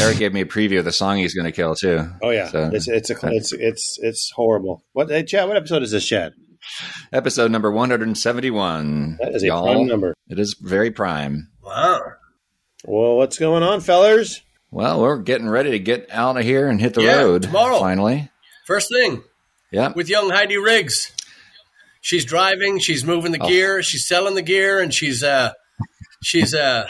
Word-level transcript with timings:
Eric 0.00 0.18
gave 0.18 0.32
me 0.32 0.40
a 0.42 0.46
preview 0.46 0.78
of 0.78 0.84
the 0.84 0.92
song 0.92 1.16
he's 1.18 1.34
going 1.34 1.46
to 1.46 1.52
kill 1.52 1.74
too. 1.74 2.08
Oh 2.22 2.30
yeah, 2.30 2.48
So- 2.48 2.70
it's 2.72 2.88
it's 2.88 3.10
a, 3.10 3.16
it's 3.24 3.52
it's 3.52 3.98
it's 4.02 4.30
horrible. 4.34 4.82
What 4.92 5.08
hey, 5.10 5.24
Chad? 5.24 5.48
What 5.48 5.56
episode 5.56 5.82
is 5.82 5.90
this, 5.90 6.06
Chad? 6.06 6.32
Episode 7.12 7.50
number 7.50 7.70
171. 7.70 9.16
That 9.20 9.34
is 9.34 9.42
a 9.42 9.46
y'all. 9.46 9.64
prime 9.64 9.86
number. 9.86 10.14
It 10.28 10.38
is 10.38 10.56
very 10.60 10.90
prime. 10.90 11.48
Wow. 11.62 12.00
Well, 12.84 13.16
what's 13.16 13.38
going 13.38 13.62
on, 13.62 13.80
fellers? 13.80 14.42
Well, 14.70 15.00
we're 15.00 15.18
getting 15.18 15.48
ready 15.48 15.70
to 15.70 15.78
get 15.78 16.08
out 16.10 16.36
of 16.36 16.42
here 16.44 16.68
and 16.68 16.80
hit 16.80 16.94
the 16.94 17.02
Yeah, 17.02 17.20
road 17.22 17.42
tomorrow. 17.42 17.78
Finally. 17.78 18.30
First 18.66 18.90
thing 18.92 19.22
Yep. 19.72 19.96
with 19.96 20.08
young 20.10 20.30
Heidi 20.30 20.58
Riggs. 20.58 21.10
She's 22.02 22.24
driving, 22.24 22.78
she's 22.78 23.04
moving 23.04 23.32
the 23.32 23.42
Oh. 23.42 23.48
gear, 23.48 23.82
she's 23.82 24.06
selling 24.06 24.34
the 24.34 24.42
gear, 24.42 24.80
and 24.80 24.92
she's 24.92 25.22
uh 25.24 25.52
she's 26.22 26.54
uh 26.54 26.86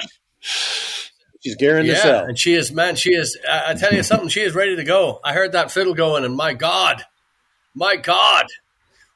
She's 1.42 1.56
gearing 1.56 1.84
to 1.86 1.92
yeah, 1.92 2.02
sell. 2.02 2.24
and 2.24 2.38
she 2.38 2.54
is 2.54 2.72
man, 2.72 2.96
she 2.96 3.14
is 3.14 3.38
I, 3.48 3.70
I 3.70 3.74
tell 3.74 3.92
you 3.94 4.02
something, 4.02 4.28
she 4.28 4.40
is 4.40 4.54
ready 4.54 4.76
to 4.76 4.84
go. 4.84 5.20
I 5.24 5.32
heard 5.34 5.52
that 5.52 5.70
fiddle 5.70 5.94
going, 5.94 6.24
and 6.24 6.34
my 6.36 6.52
God, 6.54 7.04
my 7.74 7.96
God, 7.96 8.46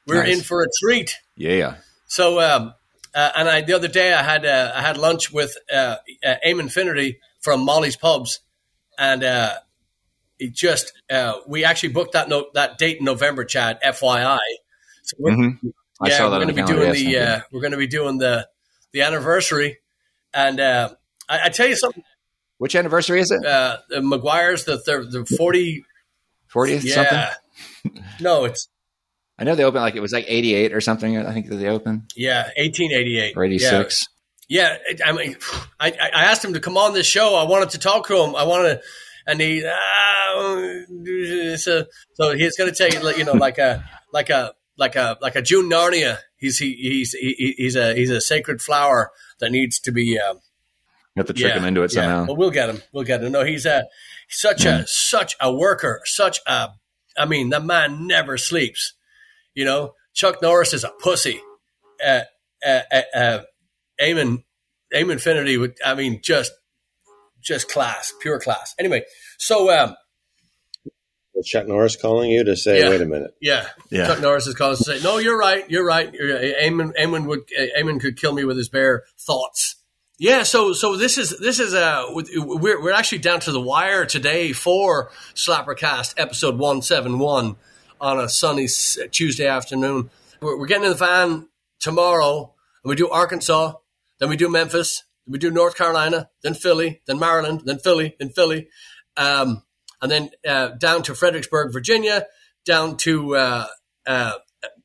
we're 0.07 0.23
Nice. 0.23 0.37
in 0.37 0.43
for 0.43 0.63
a 0.63 0.67
treat. 0.81 1.15
Yeah. 1.35 1.75
So, 2.07 2.39
um, 2.39 2.73
uh, 3.13 3.31
and 3.35 3.49
I 3.49 3.61
the 3.61 3.73
other 3.73 3.87
day 3.87 4.13
I 4.13 4.23
had 4.23 4.45
uh, 4.45 4.71
I 4.73 4.81
had 4.81 4.97
lunch 4.97 5.31
with 5.31 5.55
uh, 5.71 5.97
uh, 6.25 6.35
Aim 6.45 6.59
Infinity 6.59 7.19
from 7.41 7.65
Molly's 7.65 7.97
Pubs, 7.97 8.39
and 8.97 9.23
uh, 9.23 9.55
it 10.39 10.53
just 10.53 10.93
uh, 11.11 11.33
we 11.47 11.65
actually 11.65 11.89
booked 11.89 12.13
that 12.13 12.29
note 12.29 12.53
that 12.53 12.77
date 12.77 12.99
in 12.99 13.05
November, 13.05 13.43
Chad. 13.43 13.79
FYI, 13.83 14.37
so 15.03 15.17
we're, 15.19 15.31
Mhm. 15.31 15.59
I 16.01 16.09
yeah, 16.09 16.17
saw 16.17 16.29
we're 16.31 16.37
going 16.37 16.47
to 16.47 16.53
be 16.53 16.63
doing 16.63 16.87
yes, 16.87 16.99
the 16.99 17.17
uh, 17.17 17.39
we're 17.51 17.61
going 17.61 17.71
to 17.71 17.77
be 17.77 17.87
doing 17.87 18.17
the 18.17 18.47
the 18.93 19.01
anniversary, 19.01 19.79
and 20.33 20.59
uh, 20.59 20.89
I, 21.29 21.45
I 21.45 21.49
tell 21.49 21.67
you 21.67 21.75
something, 21.75 22.03
Which 22.57 22.75
anniversary 22.75 23.19
is 23.19 23.31
it? 23.31 23.45
uh, 23.45 23.77
the 23.89 23.97
McGuire's 23.97 24.65
the 24.65 24.77
the, 24.77 25.23
the 25.25 25.35
forty 25.37 25.85
40th 26.53 26.83
yeah. 26.83 26.93
something? 27.83 28.03
No, 28.19 28.45
it's 28.45 28.69
I 29.37 29.43
know 29.43 29.55
they 29.55 29.63
opened 29.63 29.81
like 29.81 29.95
it 29.95 30.01
was 30.01 30.13
like 30.13 30.25
88 30.27 30.73
or 30.73 30.81
something. 30.81 31.17
I 31.17 31.33
think 31.33 31.49
that 31.49 31.55
they 31.55 31.67
opened 31.67 32.11
yeah, 32.15 32.49
eighteen 32.57 32.91
eighty 32.91 33.19
eight 33.19 33.35
or 33.35 33.43
86. 33.43 34.05
Yeah, 34.49 34.77
it- 34.87 35.01
I 35.03 35.11
mean, 35.13 35.35
I, 35.79 35.91
I 35.91 36.25
asked 36.25 36.43
him 36.45 36.53
to 36.53 36.59
come 36.59 36.77
on 36.77 36.93
this 36.93 37.07
show. 37.07 37.35
I 37.35 37.43
wanted 37.45 37.71
to 37.71 37.79
talk 37.79 38.07
to 38.07 38.17
him. 38.23 38.35
I 38.35 38.43
wanted, 38.43 38.81
and 39.25 39.41
he, 39.41 39.65
ah, 39.65 40.83
so 41.57 41.85
so 42.13 42.35
he's 42.35 42.55
going 42.57 42.71
to 42.71 42.75
take 42.75 42.93
you 43.17 43.23
know 43.23 43.33
like 43.33 43.57
a 43.57 43.83
like 44.11 44.29
a 44.29 44.53
like 44.77 44.95
a 44.95 45.17
like 45.21 45.35
a 45.35 45.41
June 45.41 45.69
Narnia. 45.69 46.19
He's 46.37 46.59
he, 46.59 46.73
he's 46.73 47.13
he, 47.13 47.55
he's 47.57 47.75
a 47.75 47.95
he's 47.95 48.09
a 48.09 48.21
sacred 48.21 48.61
flower 48.61 49.11
that 49.39 49.51
needs 49.51 49.79
to 49.79 49.91
be. 49.91 50.19
Um, 50.19 50.39
You 51.15 51.19
have 51.19 51.27
to 51.27 51.33
trick 51.33 51.49
yeah, 51.49 51.59
them 51.59 51.65
into 51.65 51.83
it 51.83 51.93
yeah. 51.93 52.01
somehow. 52.01 52.25
Well, 52.25 52.37
we'll 52.37 52.51
get 52.51 52.69
him. 52.69 52.81
We'll 52.91 53.03
get 53.03 53.23
him. 53.23 53.31
No, 53.31 53.43
he's 53.43 53.65
a 53.67 53.85
such 54.29 54.65
a 54.65 54.83
such 54.87 55.35
a 55.39 55.53
worker. 55.53 56.01
Such 56.05 56.39
a. 56.47 56.69
I 57.15 57.25
mean, 57.25 57.49
the 57.49 57.59
man 57.59 58.07
never 58.07 58.37
sleeps. 58.37 58.93
You 59.53 59.65
know, 59.65 59.93
Chuck 60.13 60.41
Norris 60.41 60.73
is 60.73 60.83
a 60.83 60.89
pussy. 60.89 61.39
Uh, 62.03 62.21
uh, 62.65 62.79
uh, 62.91 63.01
uh, 63.15 63.39
Eamon, 64.01 64.43
Eamon 64.91 65.11
Infinity 65.13 65.57
would. 65.57 65.75
I 65.85 65.93
mean, 65.93 66.19
just 66.23 66.51
just 67.41 67.69
class, 67.69 68.11
pure 68.19 68.39
class. 68.39 68.73
Anyway, 68.79 69.03
so 69.37 69.69
um, 69.69 69.95
Was 71.35 71.47
Chuck 71.47 71.67
Norris 71.67 71.95
calling 71.95 72.31
you 72.31 72.43
to 72.45 72.55
say, 72.55 72.79
Yeah. 72.79 72.89
"Wait 72.89 73.01
a 73.01 73.05
minute"? 73.05 73.35
yeah, 73.39 73.67
Yeah. 73.91 74.07
Chuck 74.07 74.21
Norris 74.21 74.47
is 74.47 74.55
calling 74.55 74.77
to 74.77 74.83
say, 74.83 74.99
"No, 75.03 75.19
you're 75.19 75.37
right. 75.37 75.69
You're 75.69 75.85
right. 75.85 76.11
You're, 76.11 76.39
Eamon, 76.39 76.93
Eamon 76.99 77.27
would 77.27 77.41
Eamon 77.77 77.99
could 78.01 78.17
kill 78.19 78.33
me 78.33 78.45
with 78.45 78.57
his 78.57 78.69
bare 78.69 79.03
thoughts." 79.19 79.75
Yeah, 80.19 80.43
so 80.43 80.73
so 80.73 80.95
this 80.95 81.17
is 81.17 81.39
this 81.39 81.59
is 81.59 81.73
uh 81.73 82.05
we're 82.11 82.79
we're 82.79 82.93
actually 82.93 83.17
down 83.17 83.39
to 83.41 83.51
the 83.51 83.59
wire 83.59 84.05
today 84.05 84.53
for 84.53 85.09
Slappercast 85.33 86.13
episode 86.17 86.59
one 86.59 86.83
seven 86.83 87.17
one 87.17 87.55
on 87.99 88.19
a 88.19 88.29
sunny 88.29 88.67
Tuesday 89.09 89.47
afternoon. 89.47 90.11
We're, 90.39 90.59
we're 90.59 90.67
getting 90.67 90.83
in 90.83 90.91
the 90.91 90.95
van 90.97 91.47
tomorrow, 91.79 92.53
and 92.83 92.89
we 92.89 92.95
do 92.95 93.09
Arkansas, 93.09 93.73
then 94.19 94.29
we 94.29 94.37
do 94.37 94.49
Memphis, 94.49 95.03
we 95.25 95.39
do 95.39 95.49
North 95.49 95.75
Carolina, 95.75 96.29
then 96.43 96.53
Philly, 96.53 97.01
then 97.07 97.17
Maryland, 97.17 97.63
then 97.65 97.79
Philly, 97.79 98.15
then 98.19 98.29
Philly, 98.29 98.67
um, 99.17 99.63
and 99.99 100.11
then 100.11 100.29
uh, 100.47 100.69
down 100.77 101.01
to 101.03 101.15
Fredericksburg, 101.15 101.73
Virginia, 101.73 102.27
down 102.65 102.97
to 102.97 103.35
uh, 103.35 103.67
uh, 104.05 104.33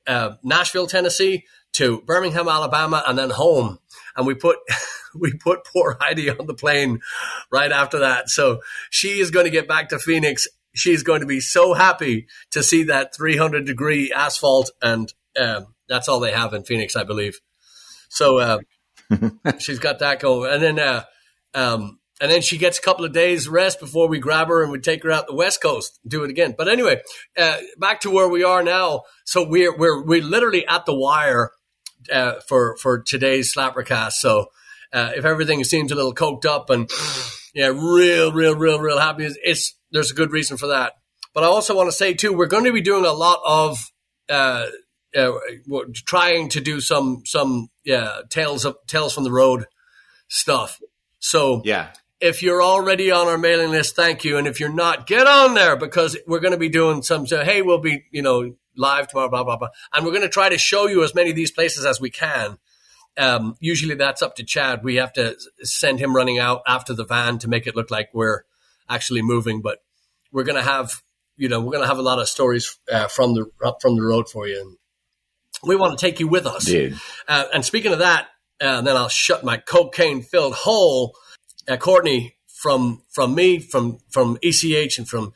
uh, 0.06 0.36
Nashville, 0.42 0.86
Tennessee, 0.86 1.44
to 1.74 2.00
Birmingham, 2.00 2.48
Alabama, 2.48 3.04
and 3.06 3.19
then 3.19 3.30
home. 3.30 3.78
And 4.18 4.26
we 4.26 4.34
put 4.34 4.58
we 5.14 5.32
put 5.32 5.64
poor 5.64 5.96
Heidi 6.00 6.28
on 6.28 6.46
the 6.46 6.54
plane 6.54 7.00
right 7.50 7.72
after 7.72 8.00
that. 8.00 8.28
So 8.28 8.60
she 8.90 9.20
is 9.20 9.30
going 9.30 9.44
to 9.44 9.50
get 9.50 9.66
back 9.68 9.88
to 9.90 9.98
Phoenix. 9.98 10.46
She's 10.74 11.02
going 11.02 11.20
to 11.20 11.26
be 11.26 11.40
so 11.40 11.72
happy 11.72 12.26
to 12.50 12.62
see 12.62 12.84
that 12.84 13.14
300 13.14 13.64
degree 13.64 14.12
asphalt, 14.12 14.70
and 14.82 15.12
um, 15.40 15.74
that's 15.88 16.08
all 16.08 16.20
they 16.20 16.32
have 16.32 16.52
in 16.52 16.64
Phoenix, 16.64 16.94
I 16.94 17.04
believe. 17.04 17.40
So 18.10 18.38
uh, 18.38 18.58
she's 19.58 19.78
got 19.78 20.00
that 20.00 20.20
going, 20.20 20.52
and 20.52 20.62
then 20.62 20.78
uh, 20.78 21.04
um, 21.54 21.98
and 22.20 22.30
then 22.30 22.42
she 22.42 22.58
gets 22.58 22.78
a 22.78 22.82
couple 22.82 23.04
of 23.04 23.12
days 23.12 23.48
rest 23.48 23.80
before 23.80 24.08
we 24.08 24.18
grab 24.18 24.48
her 24.48 24.62
and 24.62 24.72
we 24.72 24.80
take 24.80 25.02
her 25.04 25.12
out 25.12 25.28
the 25.28 25.34
west 25.34 25.62
coast, 25.62 26.00
do 26.06 26.24
it 26.24 26.30
again. 26.30 26.54
But 26.56 26.68
anyway, 26.68 27.00
uh, 27.36 27.58
back 27.78 28.00
to 28.00 28.10
where 28.10 28.28
we 28.28 28.42
are 28.42 28.62
now. 28.62 29.02
So 29.24 29.48
we're 29.48 29.76
we're 29.76 30.04
we're 30.04 30.22
literally 30.22 30.66
at 30.66 30.84
the 30.84 30.94
wire 30.94 31.52
uh, 32.12 32.34
for 32.48 32.76
for 32.78 32.98
today's 33.00 33.53
slappercast. 33.54 34.12
So 34.12 34.47
uh, 34.92 35.12
if 35.16 35.25
everything 35.25 35.62
seems 35.64 35.92
a 35.92 35.94
little 35.94 36.14
coked 36.14 36.47
up 36.47 36.70
and 36.70 36.91
yeah, 37.54 37.69
real, 37.69 38.32
real, 38.32 38.54
real, 38.56 38.78
real 38.78 38.98
happy, 38.98 39.25
it's, 39.25 39.38
it's 39.42 39.75
there's 39.91 40.10
a 40.10 40.14
good 40.14 40.31
reason 40.32 40.56
for 40.56 40.69
that. 40.69 40.94
But 41.34 41.44
I 41.44 41.47
also 41.47 41.76
want 41.76 41.88
to 41.88 41.92
say 41.97 42.14
too, 42.14 42.32
we're 42.32 42.47
going 42.47 42.64
to 42.64 42.72
be 42.72 42.81
doing 42.81 43.04
a 43.04 43.12
lot 43.12 43.41
of 43.47 43.78
uh, 44.28 44.66
uh, 45.16 45.32
trying 46.06 46.48
to 46.50 46.60
do 46.60 46.81
some 46.81 47.22
some 47.25 47.69
yeah 47.84 48.20
tales 48.30 48.65
of 48.65 48.76
tales 48.86 49.15
from 49.15 49.25
the 49.25 49.32
road 49.32 49.66
stuff. 50.28 50.80
So 51.19 51.62
Yeah. 51.65 51.88
if 52.20 52.42
you're 52.42 52.62
already 52.62 53.10
on 53.10 53.26
our 53.28 53.38
mailing 53.38 53.70
list, 53.70 53.97
thank 53.97 54.25
you. 54.25 54.36
And 54.38 54.47
if 54.47 54.60
you're 54.60 54.72
not, 54.72 55.06
get 55.06 55.26
on 55.26 55.54
there 55.54 55.76
because 55.76 56.16
we're 56.26 56.41
going 56.41 56.53
to 56.53 56.59
be 56.59 56.69
doing 56.69 57.03
some. 57.03 57.26
So, 57.26 57.42
hey, 57.44 57.62
we'll 57.62 57.78
be 57.80 58.04
you 58.10 58.22
know 58.22 58.54
live 58.78 59.09
tomorrow, 59.09 59.28
blah 59.28 59.44
blah 59.44 59.56
blah, 59.56 59.69
and 59.93 60.05
we're 60.05 60.12
going 60.12 60.22
to 60.22 60.28
try 60.28 60.49
to 60.49 60.59
show 60.59 60.87
you 60.87 61.05
as 61.05 61.15
many 61.15 61.31
of 61.31 61.37
these 61.37 61.50
places 61.50 61.84
as 61.84 62.00
we 62.00 62.11
can. 62.11 62.59
Um, 63.16 63.56
usually 63.59 63.97
that's 63.97 64.22
up 64.22 64.37
to 64.37 64.44
Chad. 64.44 64.84
We 64.84 64.97
have 64.97 65.12
to 65.15 65.37
send 65.62 65.99
him 65.99 66.15
running 66.15 66.39
out 66.39 66.62
after 66.66 66.94
the 66.94 67.05
van 67.05 67.39
to 67.41 67.49
make 67.49 67.66
it 67.66 67.75
look 67.75 67.91
like 67.91 68.11
we're 68.12 68.43
actually 68.89 69.22
moving. 69.22 69.61
But 69.61 69.78
we're 70.33 70.44
going 70.44 70.62
to 70.62 70.69
have 70.69 71.03
you 71.37 71.49
know 71.49 71.61
we're 71.61 71.72
going 71.72 71.83
to 71.83 71.89
have 71.89 71.99
a 71.99 72.03
lot 72.03 72.19
of 72.19 72.28
stories 72.28 72.78
uh, 72.93 73.09
from 73.09 73.34
the 73.34 73.47
from 73.81 73.97
the 73.97 74.03
road 74.03 74.28
for 74.28 74.47
you, 74.47 74.61
and 74.61 74.77
we 75.65 75.77
want 75.77 75.99
to 75.99 76.05
take 76.05 76.21
you 76.21 76.28
with 76.28 76.47
us. 76.47 76.69
Uh, 77.27 77.45
and 77.53 77.65
speaking 77.65 77.93
of 77.93 77.99
that, 78.00 78.28
uh, 78.60 78.81
then 78.83 78.97
I'll 78.97 79.09
shut 79.09 79.45
my 79.45 79.56
cocaine 79.56 80.22
filled 80.22 80.55
hole. 80.55 81.15
Uh, 81.69 81.77
Courtney, 81.77 82.37
from 82.47 83.03
from 83.10 83.34
me, 83.34 83.59
from 83.59 83.99
from 84.10 84.39
ECH, 84.43 84.99
and 84.99 85.09
from 85.09 85.33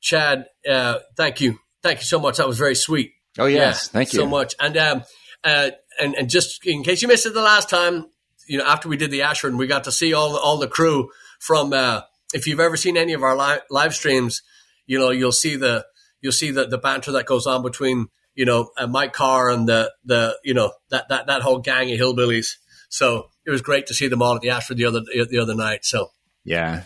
Chad, 0.00 0.46
uh, 0.68 0.98
thank 1.16 1.40
you, 1.40 1.58
thank 1.84 2.00
you 2.00 2.04
so 2.06 2.18
much. 2.18 2.38
That 2.38 2.48
was 2.48 2.58
very 2.58 2.74
sweet. 2.74 3.12
Oh, 3.38 3.46
yes. 3.46 3.86
Yeah, 3.86 3.92
Thank 3.98 4.12
you. 4.12 4.18
so 4.20 4.26
much. 4.26 4.54
And 4.60 4.76
um, 4.76 5.02
uh, 5.44 5.70
and 6.00 6.14
and 6.16 6.28
just 6.28 6.66
in 6.66 6.82
case 6.82 7.02
you 7.02 7.06
missed 7.08 7.26
it 7.26 7.34
the 7.34 7.42
last 7.42 7.68
time, 7.70 8.06
you 8.48 8.58
know, 8.58 8.64
after 8.66 8.88
we 8.88 8.96
did 8.96 9.10
the 9.12 9.22
Ashern, 9.22 9.56
we 9.56 9.66
got 9.68 9.84
to 9.84 9.92
see 9.92 10.12
all 10.14 10.32
the, 10.32 10.38
all 10.40 10.58
the 10.58 10.66
crew 10.68 11.10
from. 11.38 11.72
Uh, 11.72 12.00
if 12.32 12.46
you've 12.48 12.58
ever 12.60 12.76
seen 12.76 12.96
any 12.96 13.12
of 13.12 13.22
our 13.22 13.36
live, 13.36 13.60
live 13.70 13.94
streams, 13.94 14.42
you 14.86 14.98
know 14.98 15.10
you'll 15.10 15.30
see 15.32 15.54
the 15.56 15.84
you'll 16.20 16.32
see 16.32 16.50
the, 16.50 16.66
the 16.66 16.78
banter 16.78 17.12
that 17.12 17.26
goes 17.26 17.46
on 17.46 17.62
between 17.62 18.08
you 18.34 18.44
know 18.44 18.70
uh, 18.76 18.86
Mike 18.86 19.12
Carr 19.12 19.50
and 19.50 19.68
the 19.68 19.92
the 20.04 20.36
you 20.44 20.54
know 20.54 20.72
that 20.90 21.08
that 21.10 21.26
that 21.28 21.42
whole 21.42 21.58
gang 21.58 21.92
of 21.92 21.98
hillbillies. 21.98 22.56
So 22.88 23.28
it 23.46 23.50
was 23.50 23.60
great 23.62 23.86
to 23.88 23.94
see 23.94 24.08
them 24.08 24.22
all 24.22 24.34
at 24.36 24.40
the 24.42 24.50
Ashford 24.50 24.76
the 24.78 24.86
other 24.86 25.00
the 25.30 25.38
other 25.38 25.54
night. 25.54 25.84
So 25.84 26.10
Yeah. 26.44 26.84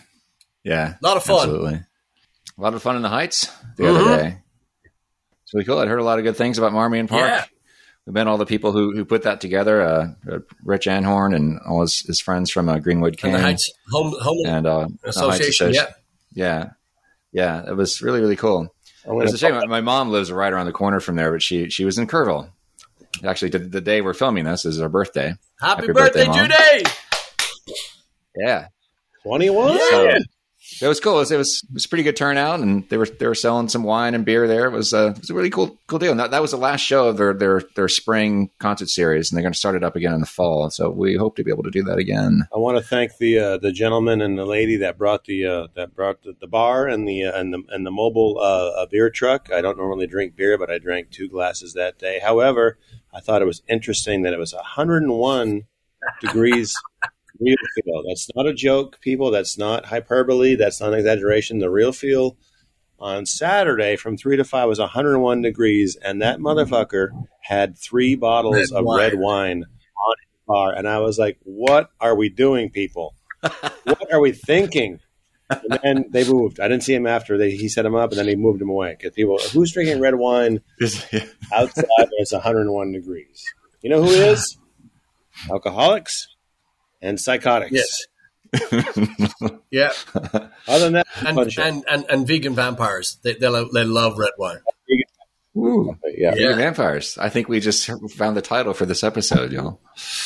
Yeah. 0.63 0.95
a 1.01 1.05
lot 1.07 1.17
of 1.17 1.23
fun. 1.23 1.47
Absolutely. 1.49 1.81
A 2.57 2.61
lot 2.61 2.73
of 2.73 2.81
fun 2.81 2.95
in 2.95 3.01
the 3.03 3.09
Heights 3.09 3.49
the 3.77 3.83
Mhm. 3.83 3.95
other 3.95 4.17
day. 4.23 4.37
It's 5.49 5.53
really 5.55 5.65
cool. 5.65 5.79
I'd 5.79 5.87
heard 5.87 5.99
a 5.99 6.03
lot 6.03 6.19
of 6.19 6.23
good 6.23 6.37
things 6.37 6.59
about 6.59 6.73
Marmion 6.73 7.07
Park. 7.07 7.27
Yeah. 7.27 7.45
We 8.05 8.13
met 8.13 8.27
all 8.27 8.37
the 8.37 8.45
people 8.45 8.71
who, 8.71 8.95
who 8.95 9.03
put 9.03 9.23
that 9.23 9.41
together. 9.41 9.81
Uh, 9.81 10.39
Rich 10.63 10.85
Anhorn 10.85 11.35
and 11.35 11.59
all 11.67 11.81
his, 11.81 12.01
his 12.01 12.19
friends 12.19 12.51
from 12.51 12.69
uh, 12.69 12.77
Greenwood 12.77 13.17
And 13.23 13.33
the 13.33 13.39
Heights 13.39 13.71
Home 13.89 14.13
Home 14.21 14.45
and 14.45 14.67
uh, 14.67 14.87
the 15.01 15.11
Heights 15.11 15.17
Association. 15.17 15.73
Yeah. 15.73 15.87
Yeah. 16.33 16.69
Yeah. 17.31 17.67
It 17.67 17.75
was 17.75 17.99
really, 18.03 18.21
really 18.21 18.35
cool. 18.35 18.71
I'm 19.07 19.13
It 19.13 19.15
was 19.15 19.33
a 19.33 19.39
shame. 19.39 19.55
My 19.67 19.81
mom 19.81 20.11
lives 20.11 20.31
right 20.31 20.53
around 20.53 20.67
the 20.67 20.71
corner 20.71 20.99
from 20.99 21.15
there, 21.15 21.31
but 21.31 21.41
she 21.41 21.71
she 21.71 21.83
was 21.83 21.97
in 21.97 22.05
Kerrville. 22.05 22.51
Actually, 23.23 23.49
the, 23.49 23.59
the 23.59 23.81
day 23.81 24.01
we're 24.01 24.13
filming 24.13 24.45
this 24.45 24.65
is 24.65 24.77
her 24.79 24.87
birthday. 24.87 25.33
Happy, 25.59 25.81
Happy 25.81 25.93
birthday, 25.93 26.27
birthday, 26.27 26.83
Judy! 26.83 27.75
Yeah. 28.35 28.67
21? 29.23 29.79
So, 29.89 30.17
it 30.81 30.87
was 30.87 30.99
cool. 30.99 31.15
It 31.15 31.19
was, 31.19 31.31
it 31.31 31.37
was 31.37 31.63
it 31.69 31.73
was 31.73 31.87
pretty 31.87 32.03
good 32.03 32.17
turnout, 32.17 32.59
and 32.59 32.87
they 32.89 32.97
were 32.97 33.05
they 33.05 33.27
were 33.27 33.35
selling 33.35 33.69
some 33.69 33.83
wine 33.83 34.13
and 34.13 34.25
beer 34.25 34.47
there. 34.47 34.65
It 34.65 34.71
was 34.71 34.93
uh, 34.93 35.13
it 35.15 35.19
was 35.19 35.29
a 35.29 35.33
really 35.33 35.49
cool 35.49 35.77
cool 35.87 35.99
deal. 35.99 36.11
And 36.11 36.19
that, 36.19 36.31
that 36.31 36.41
was 36.41 36.51
the 36.51 36.57
last 36.57 36.81
show 36.81 37.07
of 37.07 37.17
their 37.17 37.33
their 37.33 37.63
their 37.75 37.87
spring 37.87 38.49
concert 38.59 38.89
series, 38.89 39.31
and 39.31 39.37
they're 39.37 39.43
going 39.43 39.53
to 39.53 39.59
start 39.59 39.75
it 39.75 39.83
up 39.83 39.95
again 39.95 40.13
in 40.13 40.19
the 40.19 40.25
fall. 40.25 40.69
So 40.69 40.89
we 40.89 41.15
hope 41.15 41.35
to 41.37 41.43
be 41.43 41.51
able 41.51 41.63
to 41.63 41.71
do 41.71 41.83
that 41.83 41.97
again. 41.97 42.47
I 42.53 42.59
want 42.59 42.77
to 42.77 42.83
thank 42.83 43.17
the 43.17 43.39
uh, 43.39 43.57
the 43.57 43.71
gentleman 43.71 44.21
and 44.21 44.37
the 44.37 44.45
lady 44.45 44.77
that 44.77 44.97
brought 44.97 45.25
the 45.25 45.45
uh, 45.45 45.67
that 45.75 45.95
brought 45.95 46.23
the, 46.23 46.35
the 46.39 46.47
bar 46.47 46.87
and 46.87 47.07
the 47.07 47.25
uh, 47.25 47.39
and 47.39 47.53
the 47.53 47.63
and 47.69 47.85
the 47.85 47.91
mobile 47.91 48.39
uh, 48.39 48.85
beer 48.87 49.09
truck. 49.09 49.49
I 49.51 49.61
don't 49.61 49.77
normally 49.77 50.07
drink 50.07 50.35
beer, 50.35 50.57
but 50.57 50.69
I 50.69 50.77
drank 50.77 51.09
two 51.09 51.29
glasses 51.29 51.73
that 51.73 51.97
day. 51.97 52.19
However, 52.19 52.77
I 53.13 53.21
thought 53.21 53.41
it 53.41 53.45
was 53.45 53.61
interesting 53.67 54.23
that 54.23 54.33
it 54.33 54.39
was 54.39 54.53
101 54.53 55.63
degrees 56.21 56.73
real 57.39 57.55
feel. 57.75 58.03
That's 58.07 58.29
not 58.35 58.47
a 58.47 58.53
joke, 58.53 58.99
people. 59.01 59.31
That's 59.31 59.57
not 59.57 59.85
hyperbole. 59.85 60.55
That's 60.55 60.79
not 60.79 60.93
an 60.93 60.99
exaggeration. 60.99 61.59
The 61.59 61.69
real 61.69 61.91
feel 61.91 62.37
on 62.99 63.25
Saturday 63.25 63.95
from 63.95 64.17
three 64.17 64.37
to 64.37 64.43
five 64.43 64.67
was 64.67 64.79
101 64.79 65.41
degrees, 65.41 65.95
and 65.95 66.21
that 66.21 66.39
mm-hmm. 66.39 66.47
motherfucker 66.47 67.09
had 67.41 67.77
three 67.77 68.15
bottles 68.15 68.71
Red 68.71 68.79
of 68.79 68.85
wine. 68.85 68.97
red 68.97 69.13
wine 69.15 69.63
on 69.63 70.15
his 70.19 70.39
bar, 70.47 70.73
and 70.73 70.87
I 70.87 70.99
was 70.99 71.17
like, 71.17 71.37
"What 71.43 71.89
are 71.99 72.15
we 72.15 72.29
doing, 72.29 72.69
people? 72.69 73.15
what 73.41 74.13
are 74.13 74.19
we 74.19 74.31
thinking?" 74.31 74.99
And 75.49 75.79
then 75.83 76.05
they 76.11 76.29
moved. 76.29 76.59
I 76.59 76.67
didn't 76.67 76.83
see 76.83 76.93
him 76.93 77.07
after 77.07 77.35
they, 77.37 77.51
he 77.51 77.69
set 77.69 77.85
him 77.85 77.95
up, 77.95 78.11
and 78.11 78.19
then 78.19 78.27
he 78.27 78.35
moved 78.35 78.61
him 78.61 78.69
away 78.69 78.95
because 78.97 79.15
people 79.15 79.39
who's 79.51 79.73
drinking 79.73 79.99
red 79.99 80.15
wine 80.15 80.61
outside 81.53 81.85
when 81.87 82.09
it's 82.17 82.33
101 82.33 82.91
degrees. 82.91 83.43
You 83.81 83.89
know 83.89 84.03
who 84.03 84.09
is? 84.09 84.57
Alcoholics 85.49 86.27
and 87.01 87.19
psychotics. 87.19 87.71
Yes. 87.71 88.07
Yeah, 89.71 89.91
Other 90.67 90.85
than 90.85 90.93
that, 90.93 91.07
and 91.23 91.35
fun 91.35 91.49
and, 91.59 91.85
and 91.87 92.05
and 92.09 92.27
vegan 92.27 92.55
vampires. 92.55 93.19
They 93.21 93.33
they 93.33 93.47
love, 93.47 93.71
they 93.71 93.83
love 93.83 94.17
red 94.17 94.31
wine. 94.39 94.57
Ooh, 95.55 95.95
yeah. 96.17 96.33
Yeah. 96.35 96.55
vampires! 96.55 97.17
I 97.19 97.29
think 97.29 97.49
we 97.49 97.59
just 97.59 97.85
found 98.13 98.35
the 98.35 98.41
title 98.41 98.73
for 98.73 98.87
this 98.87 99.03
episode, 99.03 99.51
y'all. 99.51 99.79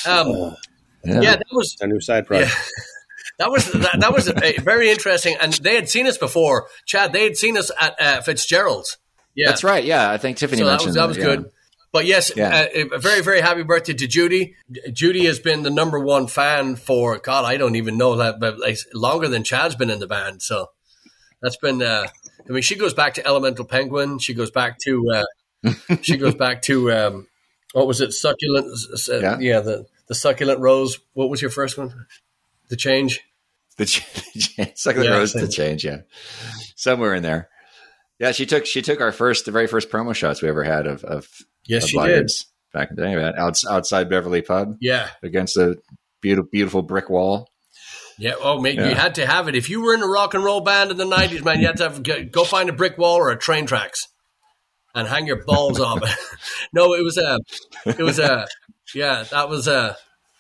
Um, 0.08 0.56
yeah, 1.04 1.36
that 1.36 1.44
was 1.52 1.76
a 1.82 1.88
new 1.88 2.00
side 2.00 2.26
project. 2.26 2.56
that 3.40 3.52
was 3.52 3.70
that, 3.74 4.00
that 4.00 4.14
was 4.14 4.30
a, 4.30 4.58
very 4.62 4.90
interesting. 4.90 5.36
And 5.42 5.52
they 5.54 5.76
had 5.76 5.90
seen 5.90 6.08
us 6.08 6.18
before, 6.18 6.68
Chad. 6.86 7.12
They 7.12 7.24
had 7.26 7.36
seen 7.36 7.58
us 7.58 7.72
at 7.80 8.02
uh, 8.02 8.22
Fitzgerald's. 8.22 8.98
Yeah, 9.36 9.50
That's 9.50 9.64
right. 9.64 9.84
Yeah, 9.84 10.10
I 10.10 10.18
think 10.18 10.38
Tiffany 10.38 10.60
So 10.60 10.66
that 10.66 10.72
mentioned 10.72 10.90
was 10.90 10.96
that 10.96 11.08
was 11.08 11.18
yeah. 11.18 11.24
good. 11.24 11.52
But 11.94 12.06
yes, 12.06 12.32
Yeah. 12.36 12.68
uh, 12.76 12.88
a 12.96 13.00
very 13.00 13.22
very 13.22 13.40
happy 13.40 13.64
birthday 13.64 13.94
to 13.94 14.08
Judy. 14.08 14.56
Judy 14.92 15.26
has 15.26 15.40
been 15.40 15.62
the 15.64 15.70
number 15.70 16.00
one 16.00 16.28
fan 16.28 16.76
for 16.76 17.18
God. 17.20 17.46
I 17.46 17.56
don't 17.56 17.76
even 17.76 17.98
know 17.98 18.16
that, 18.18 18.40
but 18.40 18.60
like 18.60 18.78
longer 18.94 19.28
than 19.30 19.44
Chad's 19.46 19.76
been 19.76 19.90
in 19.92 20.00
the 20.00 20.08
band. 20.08 20.42
So 20.42 20.72
that's 21.42 21.58
been. 21.58 21.82
Uh, 21.82 22.08
I 22.50 22.52
mean, 22.52 22.64
she 22.64 22.76
goes 22.76 22.94
back 22.94 23.14
to 23.14 23.26
Elemental 23.26 23.64
Penguin. 23.64 24.20
She 24.20 24.34
goes 24.34 24.52
back 24.52 24.80
to. 24.86 25.06
Uh, 25.64 25.72
she 26.02 26.18
goes 26.18 26.36
back 26.36 26.62
to 26.64 26.92
um, 26.92 27.28
what 27.74 27.88
was 27.88 28.02
it? 28.02 28.12
Succulent. 28.12 28.68
Uh, 29.08 29.20
Yeah. 29.20 29.38
yeah. 29.40 29.60
the 29.62 29.86
the 30.08 30.16
succulent 30.16 30.60
rose. 30.60 31.00
What 31.14 31.30
was 31.30 31.42
your 31.42 31.52
first 31.52 31.78
one? 31.78 32.08
The 32.70 32.76
change. 32.76 33.22
The 33.78 33.86
ch- 33.86 34.04
second 34.76 35.04
Yeah, 35.04 35.12
rose 35.18 35.34
to 35.34 35.48
change, 35.48 35.84
yeah, 35.86 36.02
somewhere 36.76 37.14
in 37.16 37.24
there. 37.24 37.50
Yeah, 38.20 38.32
she 38.32 38.46
took 38.46 38.66
she 38.66 38.82
took 38.82 39.02
our 39.02 39.12
first 39.12 39.46
the 39.46 39.52
very 39.52 39.68
first 39.68 39.90
promo 39.90 40.14
shots 40.16 40.42
we 40.42 40.50
ever 40.50 40.64
had 40.64 40.88
of 40.88 41.04
of, 41.04 41.28
Yes, 41.68 41.84
of 41.86 41.90
she 41.90 42.00
did. 42.00 42.30
Back 42.74 42.90
in 42.90 42.96
the 42.96 43.04
day, 43.04 43.16
man, 43.16 43.34
outs, 43.38 43.66
outside 43.68 44.10
Beverly 44.10 44.42
Pub 44.42 44.76
Yeah. 44.82 45.10
against 45.22 45.58
a 45.58 45.78
beautiful 46.22 46.50
beautiful 46.52 46.82
brick 46.82 47.10
wall. 47.10 47.50
Yeah, 48.18 48.34
oh, 48.40 48.62
mate, 48.62 48.76
you 48.76 48.96
had 48.96 49.16
to 49.16 49.26
have 49.26 49.48
it. 49.48 49.56
If 49.56 49.70
you 49.70 49.82
were 49.82 49.94
in 49.94 50.02
a 50.04 50.08
rock 50.08 50.36
and 50.36 50.44
roll 50.44 50.62
band 50.62 50.92
in 50.92 50.98
the 50.98 51.06
'90s, 51.06 51.44
man, 51.44 51.60
you 51.60 51.66
had 51.68 51.78
to 51.78 51.84
have, 51.84 52.04
go- 52.04 52.24
go 52.24 52.44
find 52.44 52.70
a 52.70 52.74
brick 52.74 52.98
wall 52.98 53.16
or 53.18 53.32
a 53.32 53.38
train 53.38 53.66
tracks 53.66 54.08
and 54.94 55.08
hang 55.08 55.26
your 55.26 55.44
balls 55.44 55.80
off 55.80 56.04
it. 56.04 56.16
no, 56.74 56.94
it 56.94 57.04
was 57.04 57.18
a, 57.18 57.40
it 57.86 57.98
was 58.04 58.20
a, 58.20 58.48
yeah, 58.94 59.24
that 59.32 59.50
was 59.50 59.68
a, 59.68 59.98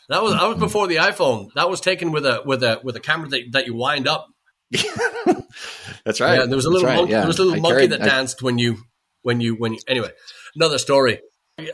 that 0.09 0.21
was 0.21 0.33
that 0.33 0.47
was 0.47 0.59
before 0.59 0.85
the 0.87 0.97
iPhone. 0.97 1.49
That 1.55 1.69
was 1.69 1.81
taken 1.81 2.11
with 2.11 2.25
a 2.25 2.43
with 2.45 2.61
a 2.61 2.79
with 2.83 2.95
a 2.95 2.99
camera 2.99 3.27
that, 3.29 3.41
that 3.53 3.65
you 3.65 3.73
wind 3.73 4.07
up. 4.07 4.27
That's 6.05 6.19
right. 6.19 6.39
Yeah, 6.39 6.45
there 6.45 6.55
was 6.55 6.65
a 6.65 6.69
little 6.69 6.87
right, 6.87 6.97
monkey, 6.97 7.11
yeah. 7.11 7.19
there 7.19 7.27
was 7.27 7.39
a 7.39 7.43
little 7.43 7.59
I 7.59 7.61
monkey 7.61 7.75
carried- 7.87 7.91
that 7.91 8.01
I- 8.01 8.05
danced 8.05 8.41
when 8.41 8.57
you 8.57 8.79
when 9.21 9.41
you 9.41 9.55
when 9.55 9.73
you. 9.73 9.79
Anyway, 9.87 10.11
another 10.55 10.77
story. 10.77 11.19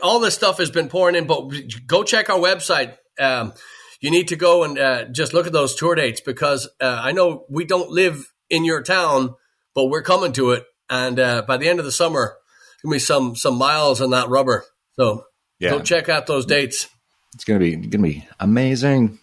All 0.02 0.20
this 0.20 0.34
stuff 0.34 0.58
has 0.58 0.70
been 0.70 0.88
pouring 0.88 1.14
in, 1.16 1.26
but 1.26 1.50
go 1.86 2.02
check 2.04 2.28
our 2.28 2.38
website. 2.38 2.96
Um, 3.18 3.54
you 4.00 4.10
need 4.10 4.28
to 4.28 4.36
go 4.36 4.64
and 4.64 4.78
uh, 4.78 5.04
just 5.06 5.32
look 5.32 5.46
at 5.46 5.52
those 5.52 5.74
tour 5.74 5.94
dates 5.94 6.20
because 6.20 6.68
uh, 6.80 7.00
I 7.02 7.12
know 7.12 7.44
we 7.48 7.64
don't 7.64 7.90
live 7.90 8.30
in 8.50 8.64
your 8.64 8.82
town, 8.82 9.34
but 9.74 9.86
we're 9.86 10.02
coming 10.02 10.32
to 10.34 10.52
it. 10.52 10.64
And 10.88 11.18
uh, 11.18 11.42
by 11.46 11.56
the 11.56 11.68
end 11.68 11.78
of 11.78 11.84
the 11.84 11.92
summer, 11.92 12.36
gonna 12.82 12.94
be 12.94 12.98
some 12.98 13.36
some 13.36 13.56
miles 13.56 14.00
on 14.00 14.10
that 14.10 14.28
rubber. 14.28 14.64
So 14.96 15.24
yeah, 15.58 15.70
go 15.70 15.80
check 15.80 16.08
out 16.08 16.26
those 16.26 16.46
dates. 16.46 16.88
it's 17.34 17.44
gonna 17.44 17.60
be 17.60 17.76
gonna 17.76 18.02
be 18.02 18.26
amazing. 18.38 19.18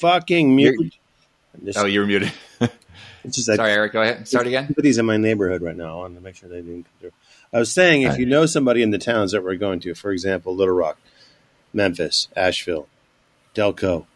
Fucking 0.00 0.54
mute. 0.54 0.94
Just, 1.64 1.78
Oh, 1.78 1.84
you're 1.84 2.06
muted. 2.06 2.32
it's 3.24 3.36
just 3.36 3.46
Sorry, 3.46 3.72
Eric. 3.72 3.92
Go 3.92 4.02
ahead. 4.02 4.26
Start 4.26 4.46
again. 4.46 4.66
Somebody's 4.66 4.98
in 4.98 5.06
my 5.06 5.16
neighborhood 5.16 5.62
right 5.62 5.76
now. 5.76 5.94
I 5.94 5.96
want 5.96 6.14
to 6.16 6.20
make 6.20 6.36
sure 6.36 6.48
they 6.48 6.56
didn't 6.56 6.84
come 6.84 6.92
through. 7.00 7.12
I 7.52 7.58
was 7.58 7.72
saying, 7.72 8.02
if 8.02 8.18
you 8.18 8.24
know 8.24 8.46
somebody 8.46 8.82
in 8.82 8.90
the 8.90 8.98
towns 8.98 9.32
that 9.32 9.44
we're 9.44 9.56
going 9.56 9.80
to, 9.80 9.94
for 9.94 10.10
example, 10.10 10.54
Little 10.56 10.74
Rock, 10.74 10.98
Memphis, 11.72 12.28
Asheville, 12.34 12.88
Delco. 13.54 14.06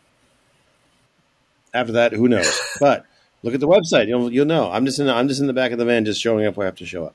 After 1.74 1.92
that, 1.92 2.12
who 2.12 2.28
knows? 2.28 2.58
but 2.80 3.04
look 3.42 3.52
at 3.52 3.60
the 3.60 3.68
website; 3.68 4.08
you'll 4.08 4.32
you'll 4.32 4.46
know. 4.46 4.70
I'm 4.70 4.86
just 4.86 4.98
in 4.98 5.06
the, 5.06 5.14
I'm 5.14 5.28
just 5.28 5.40
in 5.40 5.46
the 5.46 5.52
back 5.52 5.72
of 5.72 5.78
the 5.78 5.84
van, 5.84 6.06
just 6.06 6.20
showing 6.20 6.46
up 6.46 6.56
where 6.56 6.66
I 6.66 6.68
have 6.68 6.76
to 6.76 6.86
show 6.86 7.04
up. 7.04 7.14